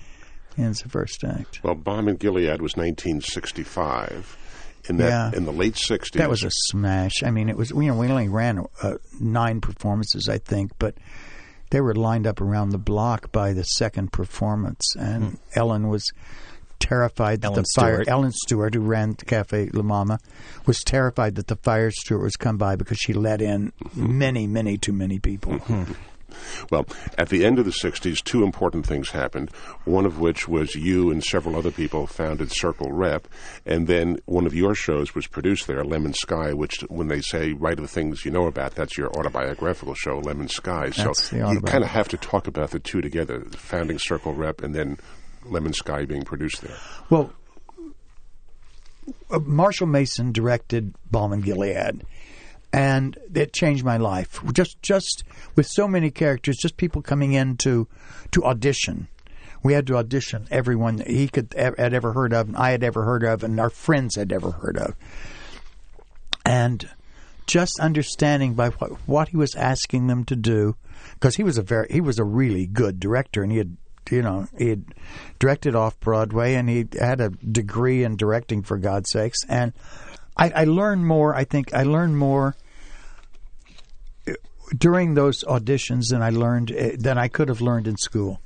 [0.58, 1.60] Ends the first act.
[1.62, 4.38] Well, Balm in Gilead was 1965.
[4.86, 5.30] In that, yeah.
[5.34, 6.12] in the late 60s.
[6.12, 7.22] That was a smash.
[7.22, 7.70] I mean, it was.
[7.70, 10.96] You know, we only ran uh, nine performances, I think, but
[11.70, 15.34] they were lined up around the block by the second performance, and hmm.
[15.54, 16.12] Ellen was
[16.78, 18.08] terrified that Ellen the fire Stewart.
[18.08, 20.18] Ellen Stewart, who ran the Cafe La Mama,
[20.66, 24.78] was terrified that the fire steward was come by because she let in many, many
[24.78, 25.52] too many people.
[25.52, 25.92] Mm-hmm.
[26.70, 29.50] Well, at the end of the 60s, two important things happened,
[29.84, 33.28] one of which was you and several other people founded Circle Rep,
[33.64, 37.52] and then one of your shows was produced there, Lemon Sky, which, when they say
[37.52, 40.90] write the things you know about, that's your autobiographical show, Lemon Sky.
[40.96, 44.62] That's so you kind of have to talk about the two together, founding Circle Rep
[44.62, 44.98] and then
[45.46, 46.76] Lemon Sky being produced there.
[47.10, 47.32] Well,
[49.30, 52.04] uh, Marshall Mason directed Balm in Gilead,
[52.72, 54.40] and it changed my life.
[54.52, 55.24] Just, just
[55.56, 57.86] with so many characters, just people coming in to,
[58.32, 59.08] to audition.
[59.62, 62.84] We had to audition everyone that he could had ever heard of, and I had
[62.84, 64.94] ever heard of, and our friends had ever heard of,
[66.44, 66.88] and
[67.46, 70.76] just understanding by what, what he was asking them to do,
[71.14, 73.76] because he was a very he was a really good director, and he had
[74.10, 74.84] you know, he had
[75.38, 79.38] directed off Broadway and he had a degree in directing, for God's sakes.
[79.48, 79.72] And
[80.36, 82.56] I, I learned more, I think, I learned more
[84.76, 88.40] during those auditions than I learned, eh, than I could have learned in school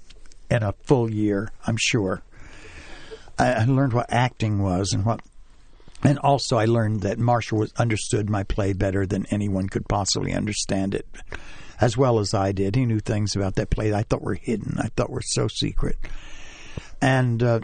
[0.50, 2.22] in a full year, I'm sure.
[3.38, 5.20] I, I learned what acting was and what
[6.02, 10.32] and also, I learned that Marshall was, understood my play better than anyone could possibly
[10.32, 11.06] understand it
[11.80, 12.74] as well as I did.
[12.74, 15.96] He knew things about that play I thought were hidden, I thought were so secret.
[17.00, 17.60] And uh,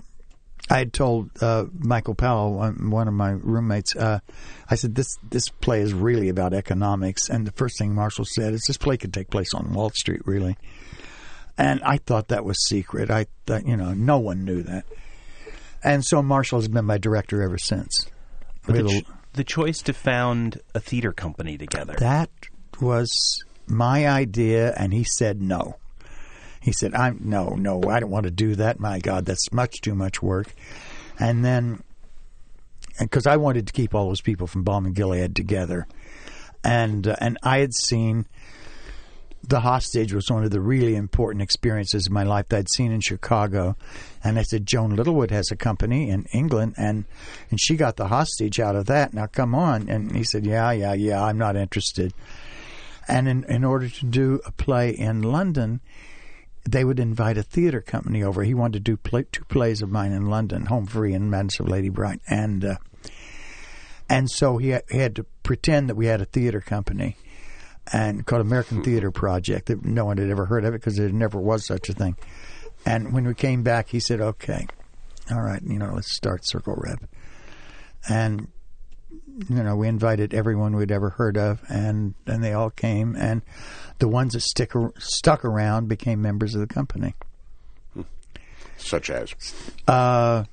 [0.71, 4.21] I had told uh, Michael Powell, one of my roommates, uh,
[4.71, 7.29] I said, this, this play is really about economics.
[7.29, 10.23] And the first thing Marshall said is, this play could take place on Wall Street,
[10.25, 10.57] really.
[11.59, 13.11] And I thought that was secret.
[13.11, 14.85] I thought, you know, no one knew that.
[15.83, 18.07] And so Marshall has been my director ever since.
[18.67, 21.95] The, ch- the choice to found a theater company together.
[21.99, 22.31] That
[22.81, 23.11] was
[23.67, 25.77] my idea, and he said no.
[26.61, 28.81] He said, "I'm no, no, I don't want to do that.
[28.81, 30.55] My God, that's much too much work."
[31.19, 31.83] And then,
[32.99, 35.87] because I wanted to keep all those people from Balm in Gilead together,
[36.63, 38.27] and uh, and I had seen
[39.49, 42.93] the hostage was one of the really important experiences of my life that I'd seen
[42.93, 43.77] in Chicago.
[44.23, 47.05] And I said, Joan Littlewood has a company in England, and
[47.51, 49.13] and she got the hostage out of that.
[49.13, 49.89] Now come on.
[49.89, 51.23] And he said, Yeah, yeah, yeah.
[51.23, 52.15] I'm not interested.
[53.09, 55.81] And in in order to do a play in London,
[56.69, 58.43] they would invite a theater company over.
[58.43, 61.61] He wanted to do play, two plays of mine in London, Home Free and Madness
[61.61, 62.21] of Lady Bright.
[62.29, 62.77] and uh,
[64.09, 67.17] and so he, he had to pretend that we had a theater company
[67.93, 69.67] and called American Theater Project.
[69.67, 72.17] That no one had ever heard of it because there never was such a thing.
[72.87, 74.67] And when we came back, he said, "Okay,
[75.31, 77.05] all right, you know, let's start Circle Rep."
[78.09, 78.49] And
[79.49, 83.43] you know, we invited everyone we'd ever heard of, and and they all came, and
[83.99, 87.15] the ones that stick stuck around became members of the company.
[88.77, 89.35] Such as,
[89.89, 90.45] uh,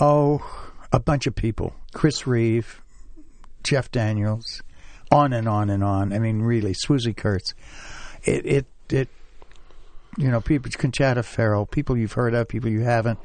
[0.00, 2.82] oh, a bunch of people: Chris Reeve,
[3.62, 4.62] Jeff Daniels,
[5.10, 6.12] on and on and on.
[6.12, 7.54] I mean, really, Swoosie Kurtz.
[8.24, 9.08] It it it.
[10.16, 13.20] You know, people, Conchata Ferrell, people you've heard of, people you haven't.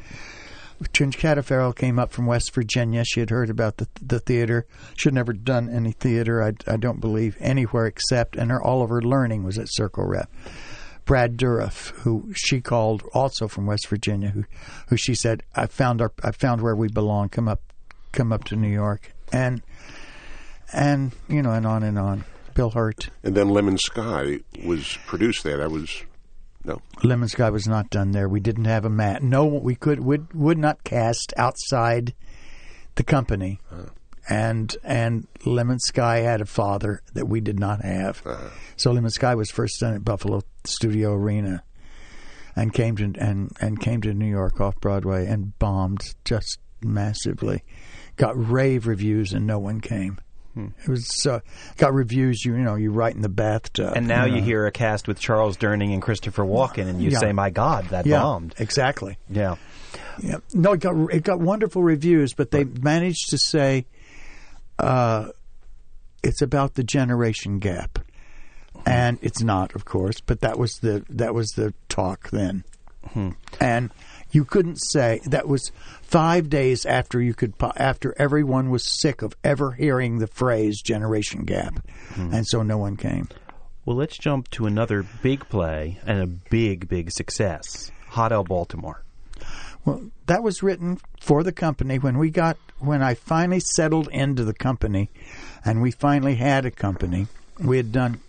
[0.91, 3.03] Conchata Ferrell came up from West Virginia.
[3.05, 4.65] She had heard about the the theater.
[4.95, 6.43] She had never done any theater.
[6.43, 10.05] I, I don't believe anywhere except, and her all of her learning was at Circle
[10.05, 10.29] Rep.
[11.05, 14.45] Brad Dourif, who she called also from West Virginia, who
[14.87, 17.29] who she said, "I found our I found where we belong.
[17.29, 17.61] Come up,
[18.11, 19.61] come up to New York." And
[20.71, 22.25] and you know, and on and on.
[22.53, 23.09] Bill Hurt.
[23.23, 25.57] And then Lemon Sky was produced there.
[25.57, 26.03] That was
[26.65, 26.81] no.
[27.03, 28.29] Lemon Sky was not done there.
[28.29, 29.21] We didn't have a mat.
[29.23, 32.13] No, we could would would not cast outside
[32.95, 33.59] the company.
[33.71, 33.89] Uh-huh.
[34.29, 38.21] And and Lemon Sky had a father that we did not have.
[38.25, 38.49] Uh-huh.
[38.77, 41.63] So Lemon Sky was first done at Buffalo Studio Arena,
[42.55, 47.63] and came to and and came to New York off Broadway and bombed just massively.
[48.15, 50.19] Got rave reviews and no one came.
[50.53, 50.67] Hmm.
[50.83, 51.39] It was uh,
[51.77, 52.45] got reviews.
[52.45, 54.37] You you know you write in the bathtub, and now you, know.
[54.37, 57.17] you hear a cast with Charles Durning and Christopher Walken, and you yeah.
[57.17, 59.17] say, "My God, that yeah, bombed!" Exactly.
[59.29, 59.55] Yeah.
[60.21, 60.37] Yeah.
[60.53, 63.87] No, it got it got wonderful reviews, but they managed to say
[64.77, 65.29] uh,
[66.23, 67.99] it's about the generation gap,
[68.85, 70.19] and it's not, of course.
[70.21, 72.63] But that was the that was the talk then,
[73.11, 73.29] hmm.
[73.59, 73.91] and
[74.33, 75.71] you couldn't say that was
[76.01, 81.43] five days after you could after everyone was sick of ever hearing the phrase generation
[81.43, 81.75] gap,
[82.09, 82.33] mm-hmm.
[82.33, 83.29] and so no one came.
[83.85, 89.03] Well, let's jump to another big play and a big, big success, Hot L Baltimore.
[89.85, 94.43] Well, that was written for the company when we got when I finally settled into
[94.43, 95.09] the company,
[95.65, 97.27] and we finally had a company.
[97.59, 98.19] We had done.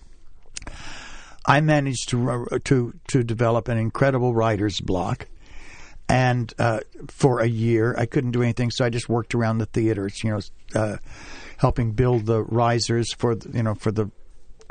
[1.47, 5.29] I managed to to to develop an incredible writer's block
[6.09, 9.67] and uh, for a year I couldn't do anything, so I just worked around the
[9.67, 10.41] theaters, you know,
[10.75, 10.97] uh,
[11.57, 14.11] helping build the risers for you know for the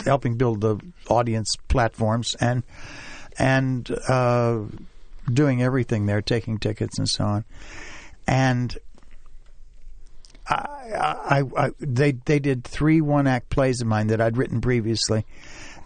[0.06, 0.80] helping build the
[1.10, 2.64] audience platforms and
[3.38, 4.60] and uh,
[5.32, 7.46] doing everything there, taking tickets and so on,
[8.28, 8.78] and.
[10.46, 10.66] I,
[11.26, 15.26] I, I, they they did three one act plays of mine that I'd written previously,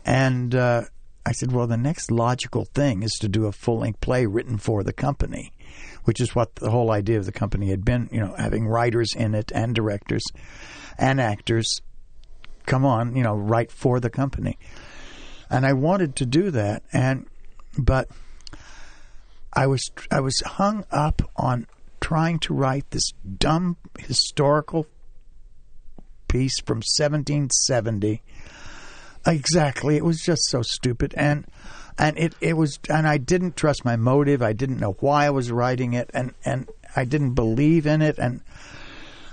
[0.03, 0.85] and uh,
[1.27, 4.57] I said, well, the next logical thing is to do a full length play written
[4.57, 5.51] for the company,
[6.05, 9.13] which is what the whole idea of the company had been, you know, having writers
[9.13, 10.23] in it and directors
[10.97, 11.81] and actors
[12.65, 14.57] come on, you know, write for the company.
[15.49, 17.27] And I wanted to do that and
[17.77, 18.07] but
[19.51, 21.67] I was I was hung up on
[21.99, 24.87] trying to write this dumb historical
[26.29, 28.21] piece from 1770
[29.27, 29.97] Exactly.
[29.97, 31.45] It was just so stupid, and
[31.97, 34.41] and it it was, and I didn't trust my motive.
[34.41, 38.17] I didn't know why I was writing it, and and I didn't believe in it,
[38.17, 38.39] and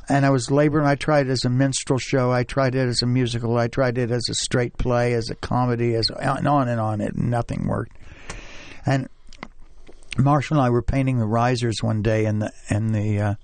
[0.09, 0.87] and I was laboring.
[0.87, 2.33] I tried it as a minstrel show.
[2.33, 3.57] I tried it as a musical.
[3.57, 7.01] I tried it as a straight play, as a comedy, as and on and on.
[7.01, 7.97] It nothing worked.
[8.85, 9.09] And
[10.19, 13.35] Marshall and I were painting the risers one day in the in the uh,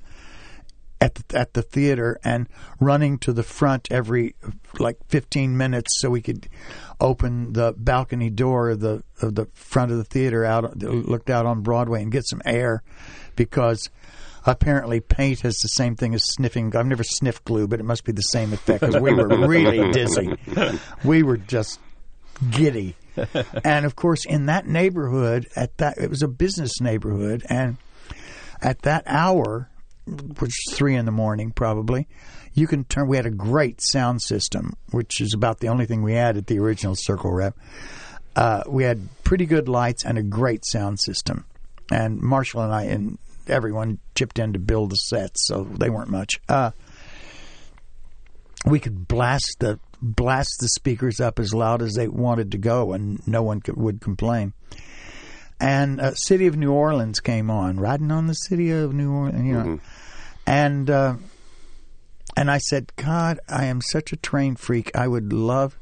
[1.01, 2.49] at the, at the theater and
[2.79, 4.35] running to the front every
[4.79, 6.49] like 15 minutes so we could
[7.01, 11.47] open the balcony door of the of the front of the theater out looked out
[11.47, 12.83] on Broadway and get some air
[13.35, 13.89] because
[14.47, 16.75] apparently paint has the same thing as sniffing.
[16.77, 19.91] I've never sniffed glue but it must be the same effect because we were really
[19.93, 20.37] dizzy.
[21.03, 21.81] We were just
[22.51, 22.97] giddy.
[23.65, 27.79] And of course in that neighborhood at that it was a business neighborhood and
[28.61, 29.70] at that hour
[30.39, 32.09] which is three in the morning probably,
[32.55, 33.09] you can turn.
[33.09, 36.47] We had a great sound system, which is about the only thing we had at
[36.47, 37.57] the original Circle Rep.
[38.37, 41.45] Uh, we had pretty good lights and a great sound system,
[41.91, 46.11] and Marshall and I and everyone chipped in to build the sets, so they weren't
[46.11, 46.41] much.
[46.49, 46.71] Uh,
[48.67, 52.93] we could blast the blast the speakers up as loud as they wanted to go,
[52.93, 54.53] and no one could, would complain.
[55.61, 59.47] And uh, City of New Orleans came on, riding on the City of New Orleans,
[59.47, 59.81] you know,
[60.47, 61.17] and uh,
[62.37, 64.91] and I said, God, I am such a train freak.
[64.97, 65.77] I would love.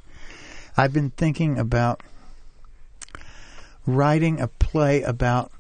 [0.76, 2.02] I've been thinking about
[3.86, 5.52] writing a play about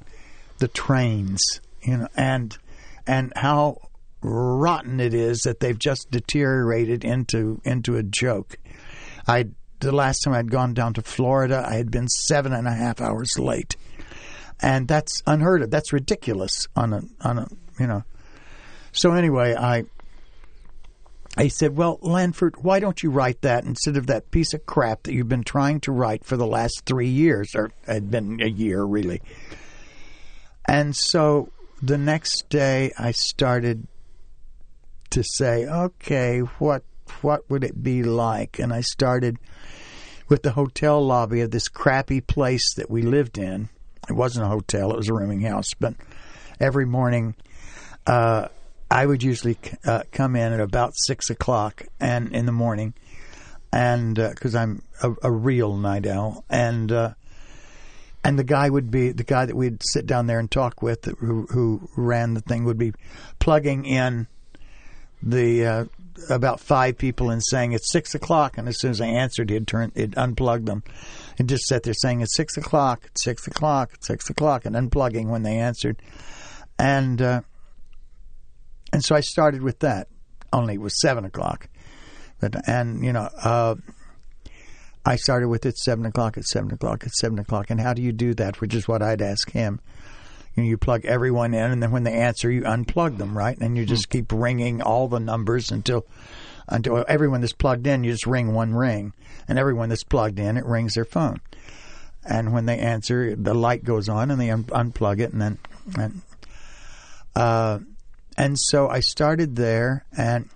[0.58, 1.40] the trains,
[1.82, 2.56] you know, and
[3.06, 3.88] and how
[4.20, 8.56] rotten it is that they've just deteriorated into into a joke.
[9.26, 9.46] I
[9.80, 13.00] the last time I'd gone down to Florida, I had been seven and a half
[13.00, 13.76] hours late,
[14.60, 15.70] and that's unheard of.
[15.70, 17.48] That's ridiculous on a on a
[17.78, 18.04] you know.
[18.92, 19.84] So anyway, I
[21.36, 25.04] I said, "Well, Lanford, why don't you write that instead of that piece of crap
[25.04, 28.48] that you've been trying to write for the last three years, or had been a
[28.48, 29.22] year really?"
[30.66, 31.50] And so
[31.80, 33.86] the next day, I started
[35.10, 36.82] to say, "Okay, what
[37.22, 39.38] what would it be like?" And I started
[40.28, 43.68] with the hotel lobby of this crappy place that we lived in.
[44.08, 45.74] It wasn't a hotel; it was a rooming house.
[45.78, 45.94] But
[46.60, 47.34] every morning,
[48.06, 48.48] uh,
[48.90, 52.94] I would usually uh, come in at about six o'clock and in the morning,
[53.72, 57.14] and because uh, I'm a, a, real night owl, and uh,
[58.24, 61.04] and the guy would be the guy that we'd sit down there and talk with,
[61.04, 62.92] who, who ran the thing, would be
[63.38, 64.26] plugging in
[65.22, 65.84] the uh,
[66.30, 69.66] about five people and saying it's six o'clock, and as soon as I answered, he'd
[69.66, 70.82] turn, he'd unplug them,
[71.38, 74.74] and just sat there saying it's six o'clock, it's six o'clock, it's six o'clock, and
[74.74, 76.00] unplugging when they answered,
[76.78, 77.40] and uh,
[78.92, 80.08] and so I started with that.
[80.52, 81.68] Only it was seven o'clock,
[82.40, 83.28] but and you know.
[83.42, 83.76] Uh,
[85.08, 87.70] I started with it seven o'clock at seven o'clock at seven o'clock.
[87.70, 88.60] And how do you do that?
[88.60, 89.80] Which is what I'd ask him.
[90.54, 93.56] You, know, you plug everyone in, and then when they answer, you unplug them, right?
[93.58, 96.04] And you just keep ringing all the numbers until
[96.68, 99.12] until everyone that's plugged in, you just ring one ring,
[99.46, 101.40] and everyone that's plugged in, it rings their phone.
[102.24, 105.58] And when they answer, the light goes on, and they un- unplug it, and then
[105.98, 106.22] and
[107.34, 107.78] uh,
[108.36, 110.48] and so I started there, and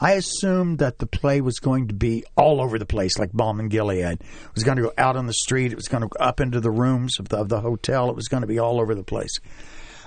[0.00, 3.60] I assumed that the play was going to be all over the place, like Balm
[3.60, 4.20] in Gilead.
[4.20, 5.72] It was going to go out on the street.
[5.72, 8.08] It was going to go up into the rooms of the, of the hotel.
[8.08, 9.38] It was going to be all over the place.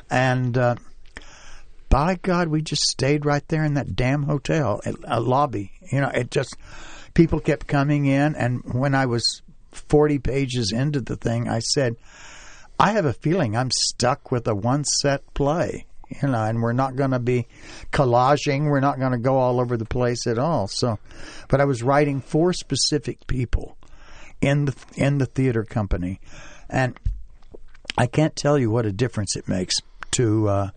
[0.10, 0.76] And uh,
[1.94, 5.74] by God, we just stayed right there in that damn hotel a lobby.
[5.92, 6.58] You know, it just
[7.14, 11.96] people kept coming in, and when I was forty pages into the thing, I said,
[12.80, 16.74] "I have a feeling I'm stuck with a one set play." you know, and we're
[16.74, 17.48] not going to be
[17.92, 18.66] collaging.
[18.66, 20.68] We're not going to go all over the place at all.
[20.68, 20.98] So,
[21.48, 23.78] but I was writing for specific people
[24.42, 26.20] in the in the theater company,
[26.72, 27.00] and
[28.00, 29.76] I can't tell you what a difference it makes
[30.14, 30.50] to.
[30.50, 30.70] Uh,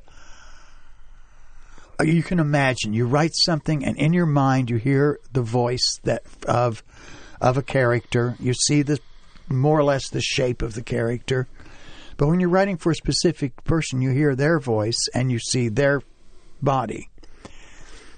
[2.03, 6.23] you can imagine you write something, and in your mind you hear the voice that
[6.47, 6.83] of
[7.41, 8.37] of a character.
[8.39, 9.01] You see the
[9.49, 11.47] more or less the shape of the character
[12.17, 15.69] but when you're writing for a specific person, you hear their voice and you see
[15.69, 16.03] their
[16.63, 17.11] body.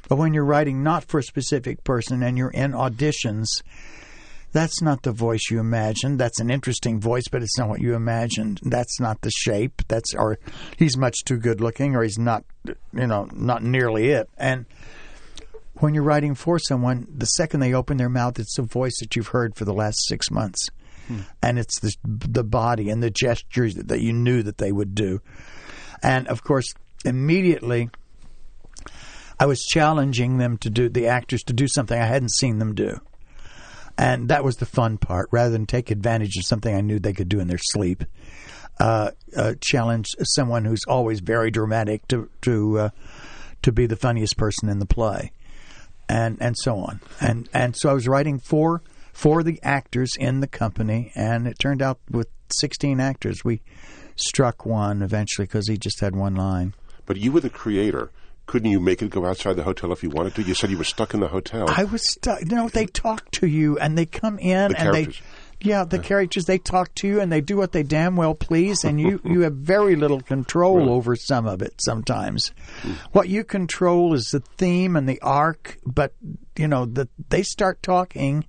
[0.08, 3.62] But when you're writing not for a specific person and you're in auditions,
[4.52, 6.18] that's not the voice you imagined.
[6.18, 8.60] That's an interesting voice, but it's not what you imagined.
[8.62, 9.82] That's not the shape.
[9.88, 10.38] That's or
[10.76, 14.28] he's much too good looking, or he's not, you know, not nearly it.
[14.38, 14.66] And
[15.76, 19.16] when you're writing for someone, the second they open their mouth, it's a voice that
[19.16, 20.68] you've heard for the last six months
[21.08, 21.20] hmm.
[21.42, 24.94] and it's the the body and the gestures that, that you knew that they would
[24.94, 25.20] do,
[26.02, 26.74] and of course
[27.04, 27.90] immediately.
[29.40, 32.74] I was challenging them to do the actors to do something I hadn't seen them
[32.74, 33.00] do.
[33.98, 35.28] And that was the fun part.
[35.32, 38.04] Rather than take advantage of something I knew they could do in their sleep,
[38.78, 42.90] uh, uh, challenge someone who's always very dramatic to to uh,
[43.62, 45.32] to be the funniest person in the play,
[46.08, 47.00] and and so on.
[47.20, 48.82] And and so I was writing for
[49.12, 53.60] for the actors in the company, and it turned out with 16 actors, we
[54.14, 56.74] struck one eventually because he just had one line.
[57.06, 58.10] But you were the creator.
[58.48, 60.42] Couldn't you make it go outside the hotel if you wanted to?
[60.42, 61.66] You said you were stuck in the hotel.
[61.68, 62.46] I was stuck.
[62.46, 65.18] No, they talk to you and they come in the and characters.
[65.18, 65.24] they.
[65.60, 68.84] Yeah, the characters they talk to you and they do what they damn well please,
[68.84, 70.88] and you you have very little control right.
[70.88, 71.74] over some of it.
[71.80, 72.94] Sometimes, mm.
[73.12, 76.14] what you control is the theme and the arc, but
[76.56, 78.46] you know that they start talking,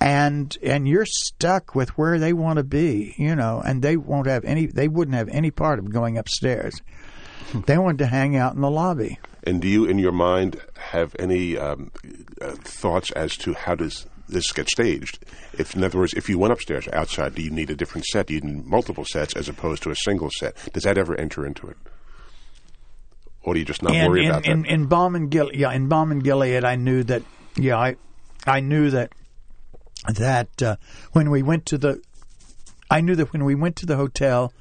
[0.00, 4.26] and and you're stuck with where they want to be, you know, and they won't
[4.26, 4.66] have any.
[4.66, 6.82] They wouldn't have any part of going upstairs.
[7.54, 9.18] They wanted to hang out in the lobby.
[9.44, 11.92] And do you, in your mind, have any um,
[12.40, 15.24] uh, thoughts as to how does this get staged?
[15.56, 18.26] If, in other words, if you went upstairs outside, do you need a different set?
[18.26, 20.56] Do you need multiple sets as opposed to a single set?
[20.72, 21.76] Does that ever enter into it?
[23.42, 24.68] Or do you just not and, worry in, about in, that?
[24.68, 27.22] In Balm in Gilead, yeah, in Balm in Gilead, I knew that,
[27.56, 27.96] yeah, I,
[28.44, 29.12] I knew that
[30.14, 30.76] that uh,
[31.12, 32.00] when we went to the,
[32.90, 34.52] I knew that when we went to the hotel,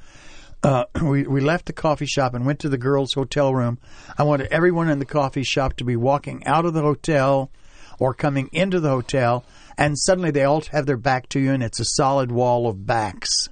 [0.66, 3.78] uh, we we left the coffee shop and went to the girls' hotel room.
[4.18, 7.52] I wanted everyone in the coffee shop to be walking out of the hotel
[8.00, 9.46] or coming into the hotel,
[9.78, 12.86] and suddenly they all have their back to you, and it's a solid wall of
[12.86, 13.48] backs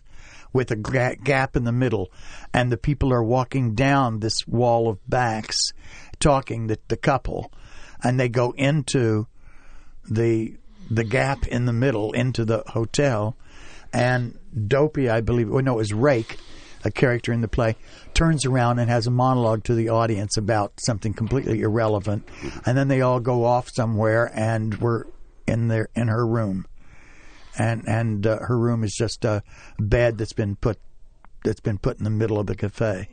[0.52, 2.12] with a ga- gap in the middle,
[2.54, 5.72] and the people are walking down this wall of backs,
[6.20, 7.52] talking the the couple,
[8.04, 9.28] and they go into
[10.10, 10.56] the
[10.90, 13.38] the gap in the middle into the hotel,
[13.94, 14.38] and
[14.68, 16.38] Dopey, I believe, well, no, it was Rake,
[16.84, 17.76] a character in the play,
[18.14, 22.28] turns around and has a monologue to the audience about something completely irrelevant,
[22.66, 25.06] and then they all go off somewhere, and we're
[25.48, 26.66] in their in her room,
[27.58, 29.44] and and uh, her room is just a
[29.80, 30.80] bed that's been put
[31.44, 33.10] that's been put in the middle of the cafe.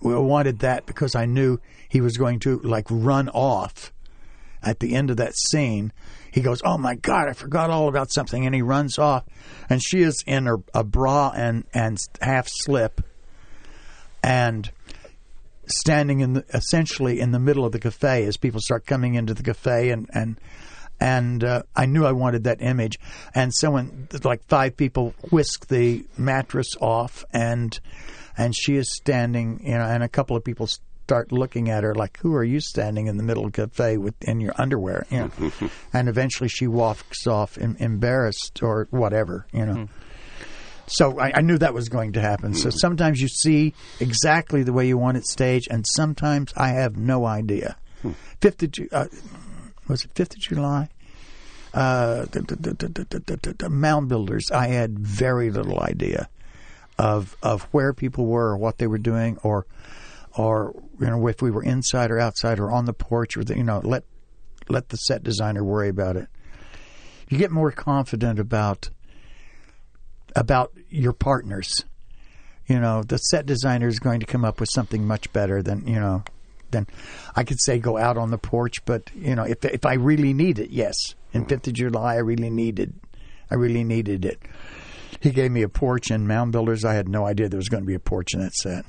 [0.00, 1.58] We wanted that because I knew
[1.88, 3.92] he was going to like run off
[4.62, 5.92] at the end of that scene,
[6.30, 9.24] he goes, "Oh my God, I forgot all about something," and he runs off,
[9.68, 13.02] and she is in her, a bra and and half slip,
[14.22, 14.70] and
[15.66, 19.32] standing in the, essentially in the middle of the cafe as people start coming into
[19.34, 20.36] the cafe and and
[21.02, 23.00] and uh, I knew I wanted that image.
[23.34, 27.78] And someone, like five people, whisk the mattress off, and
[28.38, 30.68] and she is standing, you know, and a couple of people
[31.12, 33.98] start looking at her like, "Who are you standing in the middle of the cafe
[33.98, 35.52] with in your underwear?" You know,
[35.92, 39.88] and eventually she walks off em- embarrassed or whatever, you know.
[40.86, 42.54] So I, I knew that was going to happen.
[42.54, 46.96] So sometimes you see exactly the way you want it staged, and sometimes I have
[46.96, 47.76] no idea.
[48.40, 49.06] Fifth of Ju- uh,
[49.86, 50.88] was it Fifth of July?
[51.74, 54.50] Uh, the, the, the mound builders.
[54.50, 56.28] I had very little idea
[56.98, 59.66] of of where people were or what they were doing, or
[60.36, 63.56] or you know if we were inside or outside or on the porch, or the,
[63.56, 64.04] you know let
[64.68, 66.28] let the set designer worry about it.
[67.28, 68.90] You get more confident about
[70.34, 71.84] about your partners.
[72.66, 75.86] You know, the set designer is going to come up with something much better than
[75.86, 76.24] you know.
[76.70, 76.86] Than
[77.36, 80.32] I could say go out on the porch, but you know, if if I really
[80.32, 80.94] need it, yes.
[81.34, 82.94] In Fifth of July, I really needed,
[83.50, 84.40] I really needed it.
[85.20, 86.84] He gave me a porch in Mound Builders.
[86.84, 88.84] I had no idea there was going to be a porch in that set.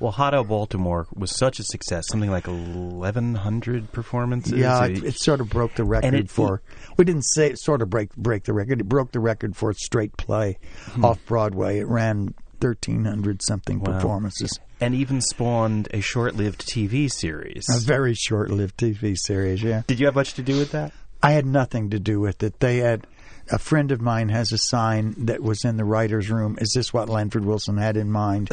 [0.00, 4.52] Well, Hot L Baltimore was such a success, something like 1,100 performances.
[4.52, 6.62] Yeah, It- it, sort of broke the record it- for.
[6.96, 8.80] We didn't say it sort of break break the record.
[8.80, 10.58] It broke the record for a straight play
[10.92, 11.04] Hmm.
[11.04, 11.78] off Broadway.
[11.78, 14.58] It ran thirteen hundred something performances.
[14.80, 17.66] and even spawned a short-lived TV series.
[17.68, 19.60] A very short lived TV series.
[19.60, 20.92] Yeah, Did you have much to do with that?
[21.20, 22.60] I had nothing to do with it.
[22.60, 23.04] They had
[23.50, 26.58] a friend of mine has a sign that was in the writers' room.
[26.60, 28.50] Is this what Lanford Wilson had in mind?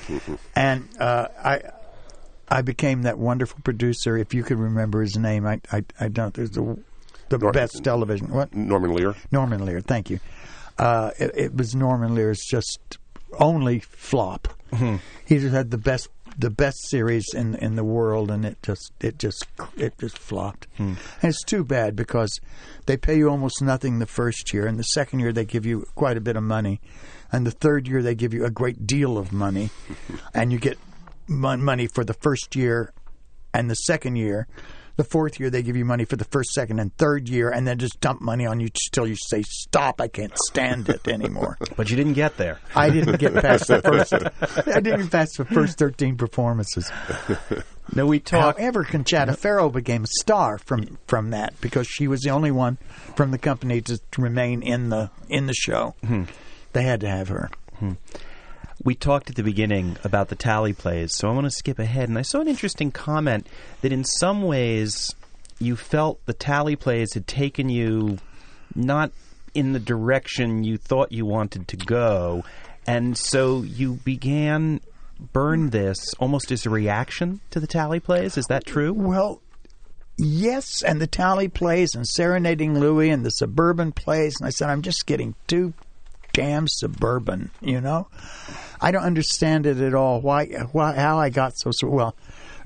[0.56, 1.62] and uh, I.
[2.50, 4.16] I became that wonderful producer.
[4.16, 6.32] If you could remember his name, I I, I don't.
[6.32, 6.78] There's the
[7.28, 8.28] the Nor- best television.
[8.30, 9.14] What Norman Lear.
[9.30, 10.18] Norman Lear, thank you.
[10.78, 12.96] Uh, it, it was Norman Lear's just
[13.38, 14.48] only flop.
[15.26, 16.08] He just had the best
[16.38, 19.44] the best series in in the world, and it just it just
[19.76, 20.68] it just flopped.
[20.76, 20.94] Hmm.
[21.20, 22.40] And it's too bad because
[22.86, 25.86] they pay you almost nothing the first year, and the second year they give you
[25.96, 26.80] quite a bit of money,
[27.32, 29.70] and the third year they give you a great deal of money,
[30.34, 30.78] and you get
[31.26, 32.92] mon- money for the first year
[33.52, 34.46] and the second year.
[34.98, 37.64] The fourth year, they give you money for the first, second, and third year, and
[37.64, 40.00] then just dump money on you till you say, "Stop!
[40.00, 42.58] I can't stand it anymore." But you didn't get there.
[42.74, 44.12] I didn't get past the first.
[44.12, 46.90] I didn't get past the first thirteen performances.
[47.94, 48.58] No, we talked.
[48.58, 52.76] However, Conchata Ferrell became a star from from that because she was the only one
[53.14, 55.94] from the company to, to remain in the in the show.
[56.04, 56.24] Hmm.
[56.72, 57.50] They had to have her.
[57.78, 57.92] Hmm.
[58.82, 62.08] We talked at the beginning about the Talley plays, so I want to skip ahead.
[62.08, 63.46] And I saw an interesting comment
[63.82, 65.14] that in some ways
[65.58, 68.18] you felt the Talley plays had taken you
[68.74, 69.10] not
[69.54, 72.44] in the direction you thought you wanted to go.
[72.86, 74.80] And so you began
[75.32, 78.38] Burn This almost as a reaction to the Talley plays.
[78.38, 78.92] Is that true?
[78.92, 79.42] Well,
[80.16, 84.70] yes, and the Talley plays and serenading Louie and the suburban plays, and I said
[84.70, 85.74] I'm just getting too
[86.32, 88.08] damn suburban, you know.
[88.80, 90.20] I don't understand it at all.
[90.20, 90.46] Why?
[90.72, 90.94] Why?
[90.94, 92.16] How I got so so well?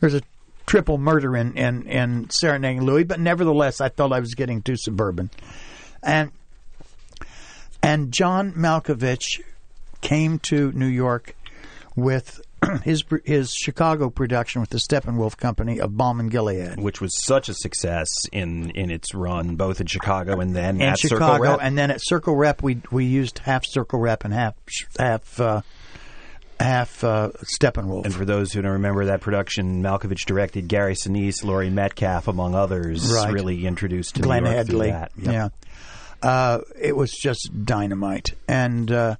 [0.00, 0.22] There's a
[0.66, 4.76] triple murder in in in serenading Louie, but nevertheless, I felt I was getting too
[4.76, 5.30] suburban,
[6.02, 6.30] and
[7.82, 9.40] and John Malkovich
[10.00, 11.34] came to New York
[11.96, 12.40] with
[12.84, 17.48] his his Chicago production with the Steppenwolf Company of Balm in Gilead Which was such
[17.48, 21.42] a success in, in its run, both in Chicago and then in at Circle Chicago,
[21.42, 21.58] Rep.
[21.62, 24.54] and then at Circle Rep we we used half Circle Rep and half
[24.98, 25.62] half uh,
[26.60, 28.04] half uh, Steppenwolf.
[28.04, 32.54] And for those who don't remember that production, Malkovich directed Gary Sinise, Laurie Metcalf, among
[32.54, 33.32] others, Right.
[33.32, 34.90] really introduced to Glenn New York through Headley.
[34.92, 35.12] that.
[35.16, 35.32] Yep.
[36.22, 39.16] Yeah, uh, it was just dynamite, and uh,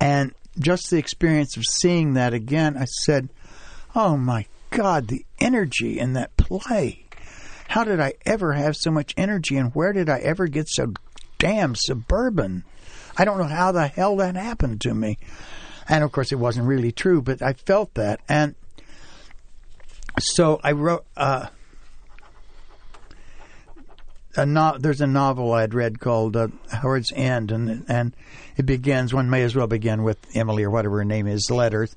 [0.00, 3.28] and just the experience of seeing that again, I said,
[3.94, 7.04] "Oh my God, the energy in that play!
[7.68, 10.92] How did I ever have so much energy, and where did I ever get so
[11.38, 12.64] damn suburban?
[13.16, 15.18] I don't know how the hell that happened to me."
[15.88, 18.54] And of course, it wasn't really true, but I felt that, and
[20.18, 21.04] so I wrote.
[21.16, 21.46] Uh,
[24.36, 28.14] a no, there's a novel I'd read called uh, Howard's End, and and
[28.56, 29.14] it begins.
[29.14, 31.96] One may as well begin with Emily or whatever her name is, letters,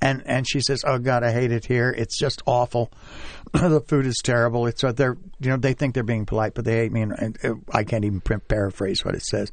[0.00, 1.90] and and she says, "Oh God, I hate it here.
[1.90, 2.90] It's just awful.
[3.52, 4.66] the food is terrible.
[4.66, 7.12] It's uh, they're you know they think they're being polite, but they hate me, and,
[7.12, 9.52] and uh, I can't even paraphrase what it says."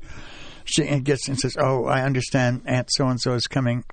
[0.65, 2.63] She gets and says, "Oh, I understand.
[2.65, 3.83] Aunt so and so is coming,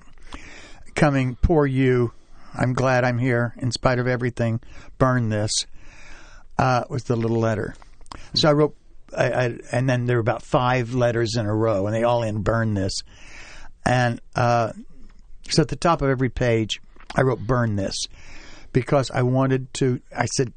[0.93, 1.35] coming.
[1.41, 2.11] Poor you.
[2.53, 4.61] I'm glad I'm here in spite of everything.
[4.97, 5.51] Burn this."
[6.57, 7.75] Uh, was the little letter.
[8.33, 8.75] So I wrote,
[9.15, 12.23] I, I, and then there were about five letters in a row, and they all
[12.23, 13.01] end burn this.
[13.85, 14.73] And uh,
[15.49, 16.81] so at the top of every page,
[17.15, 17.95] I wrote burn this
[18.73, 20.53] because I wanted to, I said,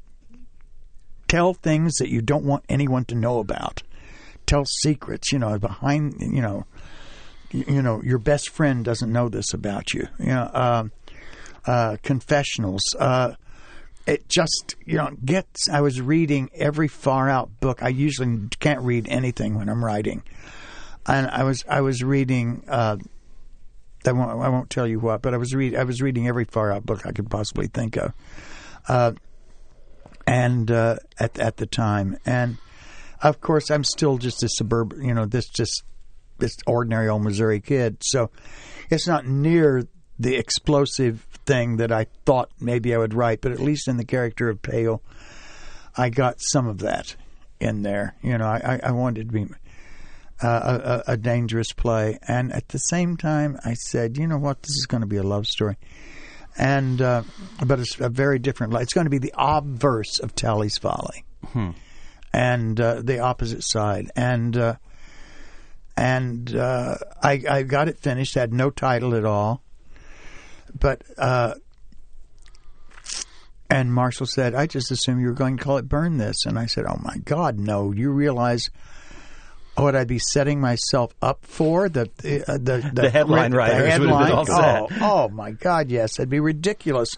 [1.27, 3.83] tell things that you don't want anyone to know about.
[4.45, 6.65] Tell secrets, you know, behind, you know,
[7.51, 10.07] you, you know, your best friend doesn't know this about you.
[10.17, 10.91] You know, um,
[11.65, 12.95] uh, confessionals.
[14.09, 17.83] It just you know gets i was reading every far out book.
[17.83, 20.23] I usually can't read anything when i'm writing.
[21.05, 22.97] And i was i was reading uh
[24.05, 26.45] I won't, I won't tell you what, but I was read I was reading every
[26.45, 28.13] far out book I could possibly think of,
[28.87, 29.11] uh,
[30.25, 32.57] and uh, at at the time, and
[33.21, 35.83] of course I'm still just a suburban, you know, this just
[36.37, 38.31] this ordinary old Missouri kid, so
[38.89, 39.83] it's not near
[40.17, 44.05] the explosive thing that I thought maybe I would write, but at least in the
[44.05, 45.01] character of Pale,
[45.97, 47.15] I got some of that
[47.59, 48.15] in there.
[48.21, 49.47] You know, I, I wanted to be
[50.43, 54.61] uh, a, a dangerous play, and at the same time, I said, you know what,
[54.61, 55.77] this is going to be a love story,
[56.55, 57.23] and uh,
[57.65, 58.71] but it's a very different.
[58.71, 58.83] Life.
[58.83, 61.25] It's going to be the obverse of Talley's Folly,
[62.31, 64.55] and uh, the opposite side, and.
[64.55, 64.75] Uh,
[65.97, 68.35] and uh, I, I got it finished.
[68.35, 69.61] Had no title at all
[70.77, 71.55] but uh,
[73.69, 76.57] and Marshall said, "I just assumed you were going to call it Burn This," and
[76.57, 77.91] I said, "Oh my God, no!
[77.91, 78.69] You realize
[79.75, 82.09] what I'd be setting myself up for the
[82.47, 84.81] uh, the, the, The headline the writers would have been all set.
[84.81, 87.15] Oh, oh my God, yes, it'd be ridiculous.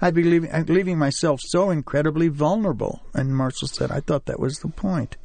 [0.00, 4.40] I'd be leaving, I'd leaving myself so incredibly vulnerable." And Marshall said, "I thought that
[4.40, 5.16] was the point."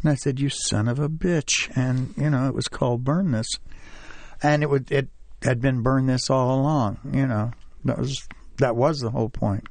[0.00, 3.32] And I said, "You son of a bitch!" And you know, it was called Burn
[3.32, 3.48] This,
[4.42, 5.08] and it would it
[5.42, 6.98] had been burn this all along.
[7.12, 7.52] You know,
[7.84, 8.26] that was
[8.58, 9.66] that was the whole point.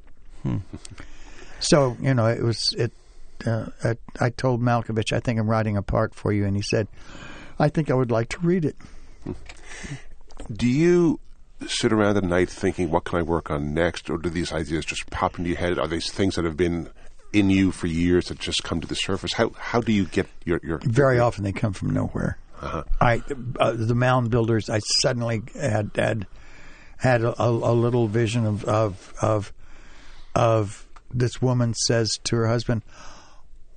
[1.60, 2.92] So you know, it was it.
[3.46, 6.62] Uh, I, I told Malkovich, I think I'm writing a part for you, and he
[6.62, 6.88] said,
[7.58, 8.76] I think I would like to read it.
[10.52, 11.20] Do you
[11.68, 14.10] sit around at night thinking, what can I work on next?
[14.10, 15.80] Or do these ideas just pop into your head?
[15.80, 16.90] Are these things that have been
[17.34, 19.34] in you for years that just come to the surface?
[19.34, 22.38] How how do you get your your Very often they come from nowhere.
[22.62, 23.24] I
[23.60, 24.70] uh, the mound builders.
[24.70, 26.28] I suddenly had had
[26.98, 29.54] had a, a, little vision of of of
[30.36, 32.84] of this woman says to her husband,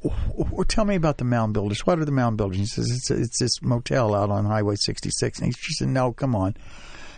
[0.02, 1.86] "W- "Tell me about the mound builders.
[1.86, 5.38] What are the mound builders?" He says, "It's it's this motel out on Highway 66."
[5.38, 6.54] And he, she said, "No, come on,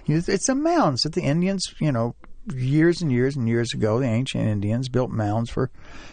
[0.07, 2.15] it's a mounds that the Indians, you know."
[2.55, 5.69] Years and years and years ago, the ancient Indians built mounds for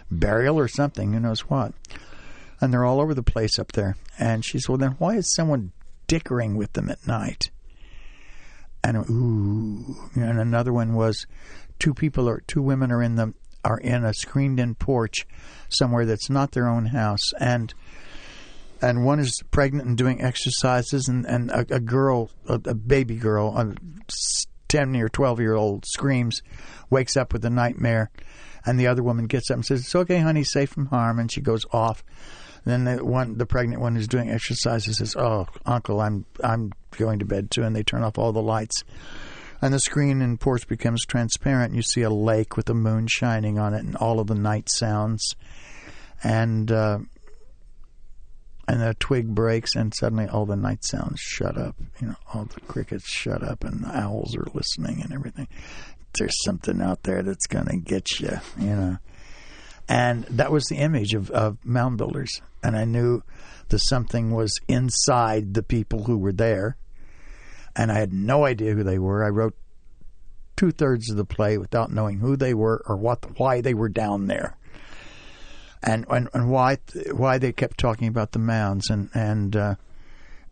[0.09, 1.75] burial or something, who knows what
[2.63, 3.97] and they're all over the place up there.
[4.19, 5.71] And she said, "Well, then why is someone
[6.07, 7.49] dickering with them at night?"
[8.83, 11.25] And ooh, and another one was
[11.79, 13.33] two people or two women are in the
[13.65, 15.25] are in a screened-in porch
[15.69, 17.73] somewhere that's not their own house, and
[18.81, 23.15] and one is pregnant and doing exercises, and and a, a girl, a, a baby
[23.15, 23.73] girl, a
[24.67, 26.41] ten or twelve year old screams,
[26.89, 28.11] wakes up with a nightmare,
[28.65, 31.31] and the other woman gets up and says, "It's okay, honey, safe from harm," and
[31.31, 32.03] she goes off.
[32.65, 37.19] Then the one, the pregnant one who's doing exercises says, "Oh, uncle, I'm I'm going
[37.19, 38.83] to bed too," and they turn off all the lights.
[39.61, 41.69] And the screen in porch becomes transparent.
[41.69, 44.35] And you see a lake with the moon shining on it, and all of the
[44.35, 45.35] night sounds.
[46.23, 46.99] And uh,
[48.67, 51.75] and a twig breaks, and suddenly all the night sounds shut up.
[51.99, 55.47] You know, all the crickets shut up, and the owls are listening, and everything.
[56.17, 58.39] There's something out there that's going to get you.
[58.57, 58.97] You know.
[59.89, 62.41] And that was the image of, of mound builders.
[62.63, 63.21] And I knew
[63.69, 66.77] that something was inside the people who were there.
[67.75, 69.23] and I had no idea who they were.
[69.23, 69.55] I wrote
[70.55, 73.89] two thirds of the play without knowing who they were or what why they were
[73.89, 74.55] down there,
[75.81, 76.77] and and, and why
[77.11, 79.75] why they kept talking about the mounds and and uh,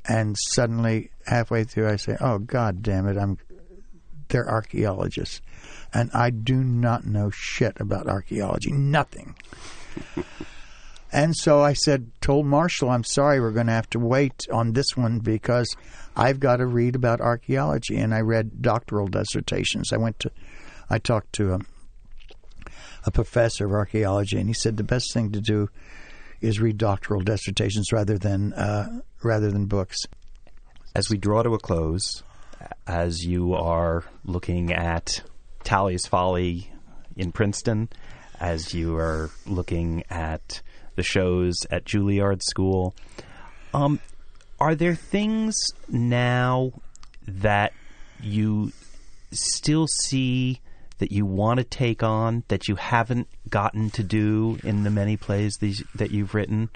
[0.08, 3.38] and suddenly halfway through I say, "Oh God damn it, I'm
[4.32, 5.42] they're archaeologists.
[5.94, 9.36] And I do not know shit about archaeology, nothing.
[11.12, 14.72] And so I said, told Marshall, I'm sorry, we're going to have to wait on
[14.72, 15.76] this one because
[16.16, 17.98] I've got to read about archaeology.
[17.98, 19.92] And I read doctoral dissertations.
[19.92, 20.32] I went to,
[20.90, 21.60] I talked to a,
[23.06, 25.68] a professor of archaeology, and he said the best thing to do
[26.40, 29.98] is read doctoral dissertations rather than uh, rather than books.
[30.96, 32.24] As we draw to a close,
[32.88, 35.22] as you are looking at
[35.64, 36.72] Talley's Folly
[37.16, 37.90] in Princeton,
[38.40, 40.62] as you are looking at
[40.96, 42.96] the shows at Juilliard School.
[43.74, 44.00] Um,
[44.60, 45.56] are there things
[45.88, 46.72] now
[47.28, 47.74] that
[48.22, 48.72] you
[49.32, 50.60] still see
[50.98, 55.18] that you want to take on that you haven't gotten to do in the many
[55.18, 55.58] plays
[55.96, 56.70] that you've written?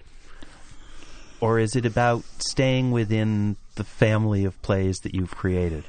[1.40, 5.84] Or is it about staying within the family of plays that you've created?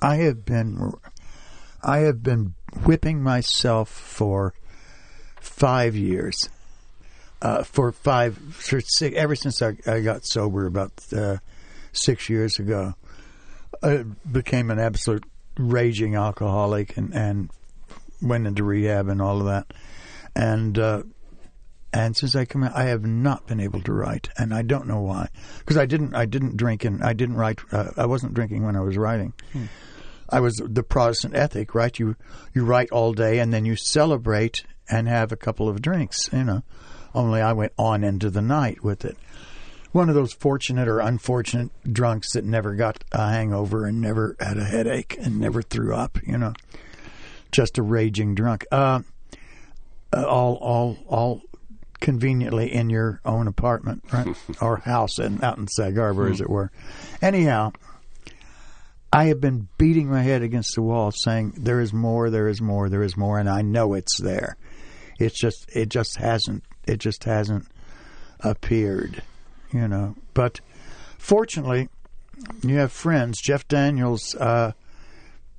[0.00, 0.92] I have been
[1.82, 2.54] I have been
[2.84, 4.54] whipping myself for
[5.40, 6.48] five years.
[7.42, 11.36] Uh, for five, for six, ever since I, I got sober about uh,
[11.92, 12.94] six years ago,
[13.82, 15.24] I became an absolute
[15.58, 17.50] raging alcoholic and, and
[18.22, 19.72] went into rehab and all of that.
[20.34, 21.02] And uh,
[21.92, 24.86] and since I come out, I have not been able to write, and I don't
[24.86, 25.28] know why.
[25.58, 27.60] Because I didn't, I didn't drink, and I didn't write.
[27.72, 29.32] Uh, I wasn't drinking when I was writing.
[29.52, 29.64] Hmm.
[30.28, 31.96] I was the Protestant ethic, right?
[31.98, 32.16] You
[32.52, 36.44] you write all day, and then you celebrate and have a couple of drinks, you
[36.44, 36.62] know.
[37.14, 39.16] Only I went on into the night with it.
[39.92, 44.58] One of those fortunate or unfortunate drunks that never got a hangover and never had
[44.58, 46.52] a headache and never threw up, you know.
[47.52, 48.66] Just a raging drunk.
[48.70, 49.00] Uh,
[50.12, 51.42] uh all, all, all
[52.00, 54.36] conveniently in your own apartment, right?
[54.60, 56.70] or house in, out in Sag Harbor, as it were.
[57.22, 57.72] Anyhow,
[59.12, 62.60] I have been beating my head against the wall saying, there is more, there is
[62.60, 64.56] more, there is more, and I know it's there.
[65.18, 67.66] It's just it just hasn't it just hasn't
[68.40, 69.22] appeared,
[69.72, 70.14] you know.
[70.34, 70.60] But
[71.18, 71.88] fortunately,
[72.62, 73.40] you have friends.
[73.40, 74.72] Jeff Daniels uh,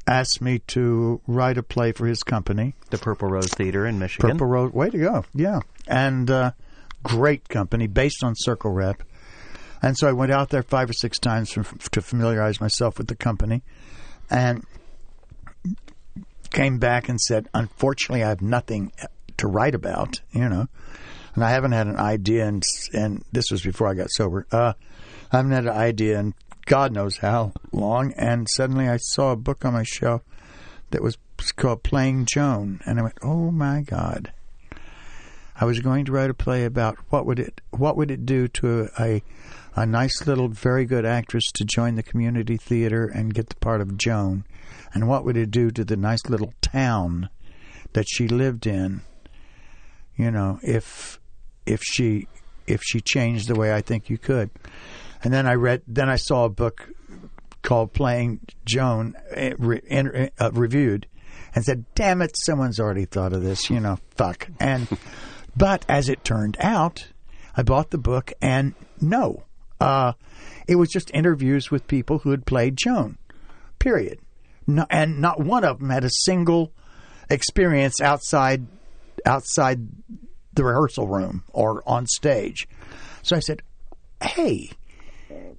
[0.08, 4.32] asked me to write a play for his company, the Purple Rose Theater in Michigan.
[4.32, 6.52] Purple Rose, way to go, yeah, and uh,
[7.04, 9.04] great company based on Circle Rep.
[9.82, 13.08] And so I went out there five or six times for, to familiarize myself with
[13.08, 13.62] the company,
[14.30, 14.66] and
[16.52, 18.92] came back and said, "Unfortunately, I have nothing
[19.38, 20.68] to write about, you know.
[21.36, 24.48] And I haven't had an idea, and and this was before I got sober.
[24.52, 24.74] Uh,
[25.32, 26.34] I haven't had an idea in
[26.68, 28.14] God knows how long.
[28.14, 30.22] And suddenly I saw a book on my shelf
[30.92, 31.18] that was
[31.56, 34.32] called Playing Joan, and I went, "Oh my God!"
[35.60, 38.48] I was going to write a play about what would it what would it do
[38.50, 39.24] to a
[39.76, 43.82] a nice little very good actress to join the community theater and get the part
[43.82, 44.46] of Joan,
[44.94, 47.30] and what would it do to the nice little town
[47.94, 49.02] that she lived in
[50.18, 51.20] you know, if
[51.66, 52.28] if she
[52.66, 54.50] if she changed the way I think you could.
[55.24, 56.90] And then I read, then I saw a book
[57.62, 61.08] called Playing Joan uh, re, uh, reviewed,
[61.54, 64.48] and said, "Damn it, someone's already thought of this." You know, fuck.
[64.60, 64.88] And
[65.56, 67.08] but as it turned out,
[67.56, 69.44] I bought the book, and no,
[69.82, 70.14] uh,
[70.68, 73.18] it was just interviews with people who had played Joan.
[73.80, 74.20] Period.
[74.66, 76.72] No, and not one of them had a single
[77.30, 78.68] experience outside
[79.26, 79.88] outside
[80.54, 82.68] the rehearsal room or on stage.
[83.24, 83.62] So I said,
[84.22, 84.72] hey,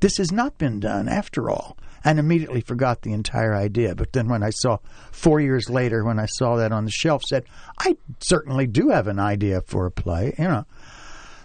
[0.01, 1.77] this has not been done after all.
[2.05, 3.95] And immediately forgot the entire idea.
[3.95, 4.79] But then when I saw,
[5.11, 7.45] four years later, when I saw that on the shelf, said,
[7.81, 10.64] I certainly do have an idea for a play, you know.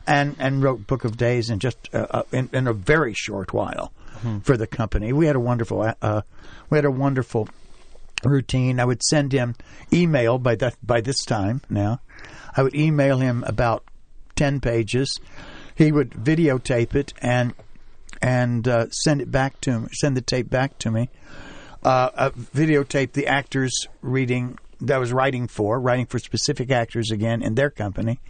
[0.06, 3.54] And, and wrote Book of Days in just uh, uh in, in, a very short
[3.54, 4.40] while mm-hmm.
[4.40, 5.14] for the company.
[5.14, 6.22] We had a wonderful uh,
[6.70, 7.48] we had a wonderful
[8.24, 8.82] routine.
[8.82, 9.56] I would send him
[9.94, 12.02] email by that by this time now
[12.56, 13.86] I would email him about
[14.36, 15.20] ten pages.
[15.76, 17.54] He would videotape it and
[18.24, 19.88] and uh, send it back to me.
[19.92, 21.10] Send the tape back to me.
[21.84, 27.44] Uh, videotape the actors reading that I was writing for, writing for specific actors again
[27.44, 28.22] in their company,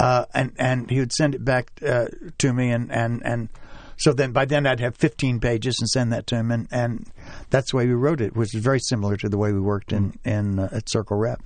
[0.00, 2.06] uh, and and he would send it back uh,
[2.38, 3.50] to me, and and and
[3.98, 7.06] so then by then I'd have 15 pages and send that to him, and and
[7.50, 9.92] that's the way we wrote it, which is very similar to the way we worked
[9.92, 11.42] in in uh, at Circle Rep.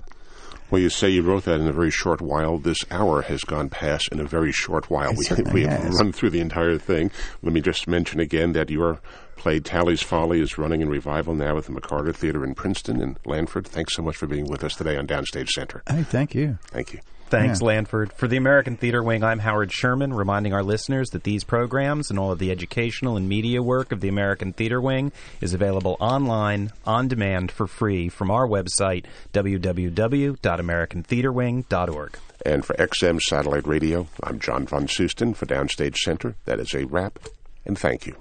[0.73, 2.57] Well, you say you wrote that in a very short while.
[2.57, 5.12] This hour has gone past in a very short while.
[5.12, 5.99] We we have has.
[6.01, 7.11] run through the entire thing.
[7.43, 8.99] Let me just mention again that your
[9.37, 13.23] play Talley's Folly is running in revival now at the McCarter Theater in Princeton and
[13.25, 13.66] Lanford.
[13.66, 15.83] Thanks so much for being with us today on Downstage Center.
[15.87, 16.59] Hey, thank you.
[16.68, 17.01] Thank you.
[17.33, 17.68] Thanks, Yeah.
[17.68, 18.12] Lanford.
[18.12, 22.18] For the American Theater Wing, I'm Howard Sherman, reminding our listeners that these programs and
[22.18, 26.72] all of the educational and media work of the American Theater Wing is available online,
[26.85, 32.18] on demand, for free from our website, www.americantheaterwing.org.
[32.45, 36.35] And for XM Satellite Radio, I'm John von Soosten for Downstage Center.
[36.45, 37.18] That is a wrap,
[37.64, 38.16] and thank you.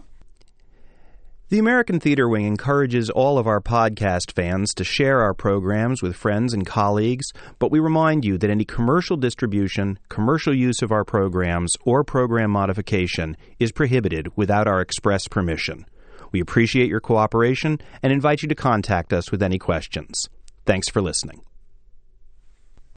[1.51, 6.15] The American Theater Wing encourages all of our podcast fans to share our programs with
[6.15, 7.25] friends and colleagues,
[7.59, 12.51] but we remind you that any commercial distribution, commercial use of our programs, or program
[12.51, 15.85] modification is prohibited without our express permission.
[16.31, 20.29] We appreciate your cooperation and invite you to contact us with any questions.
[20.65, 21.41] Thanks for listening.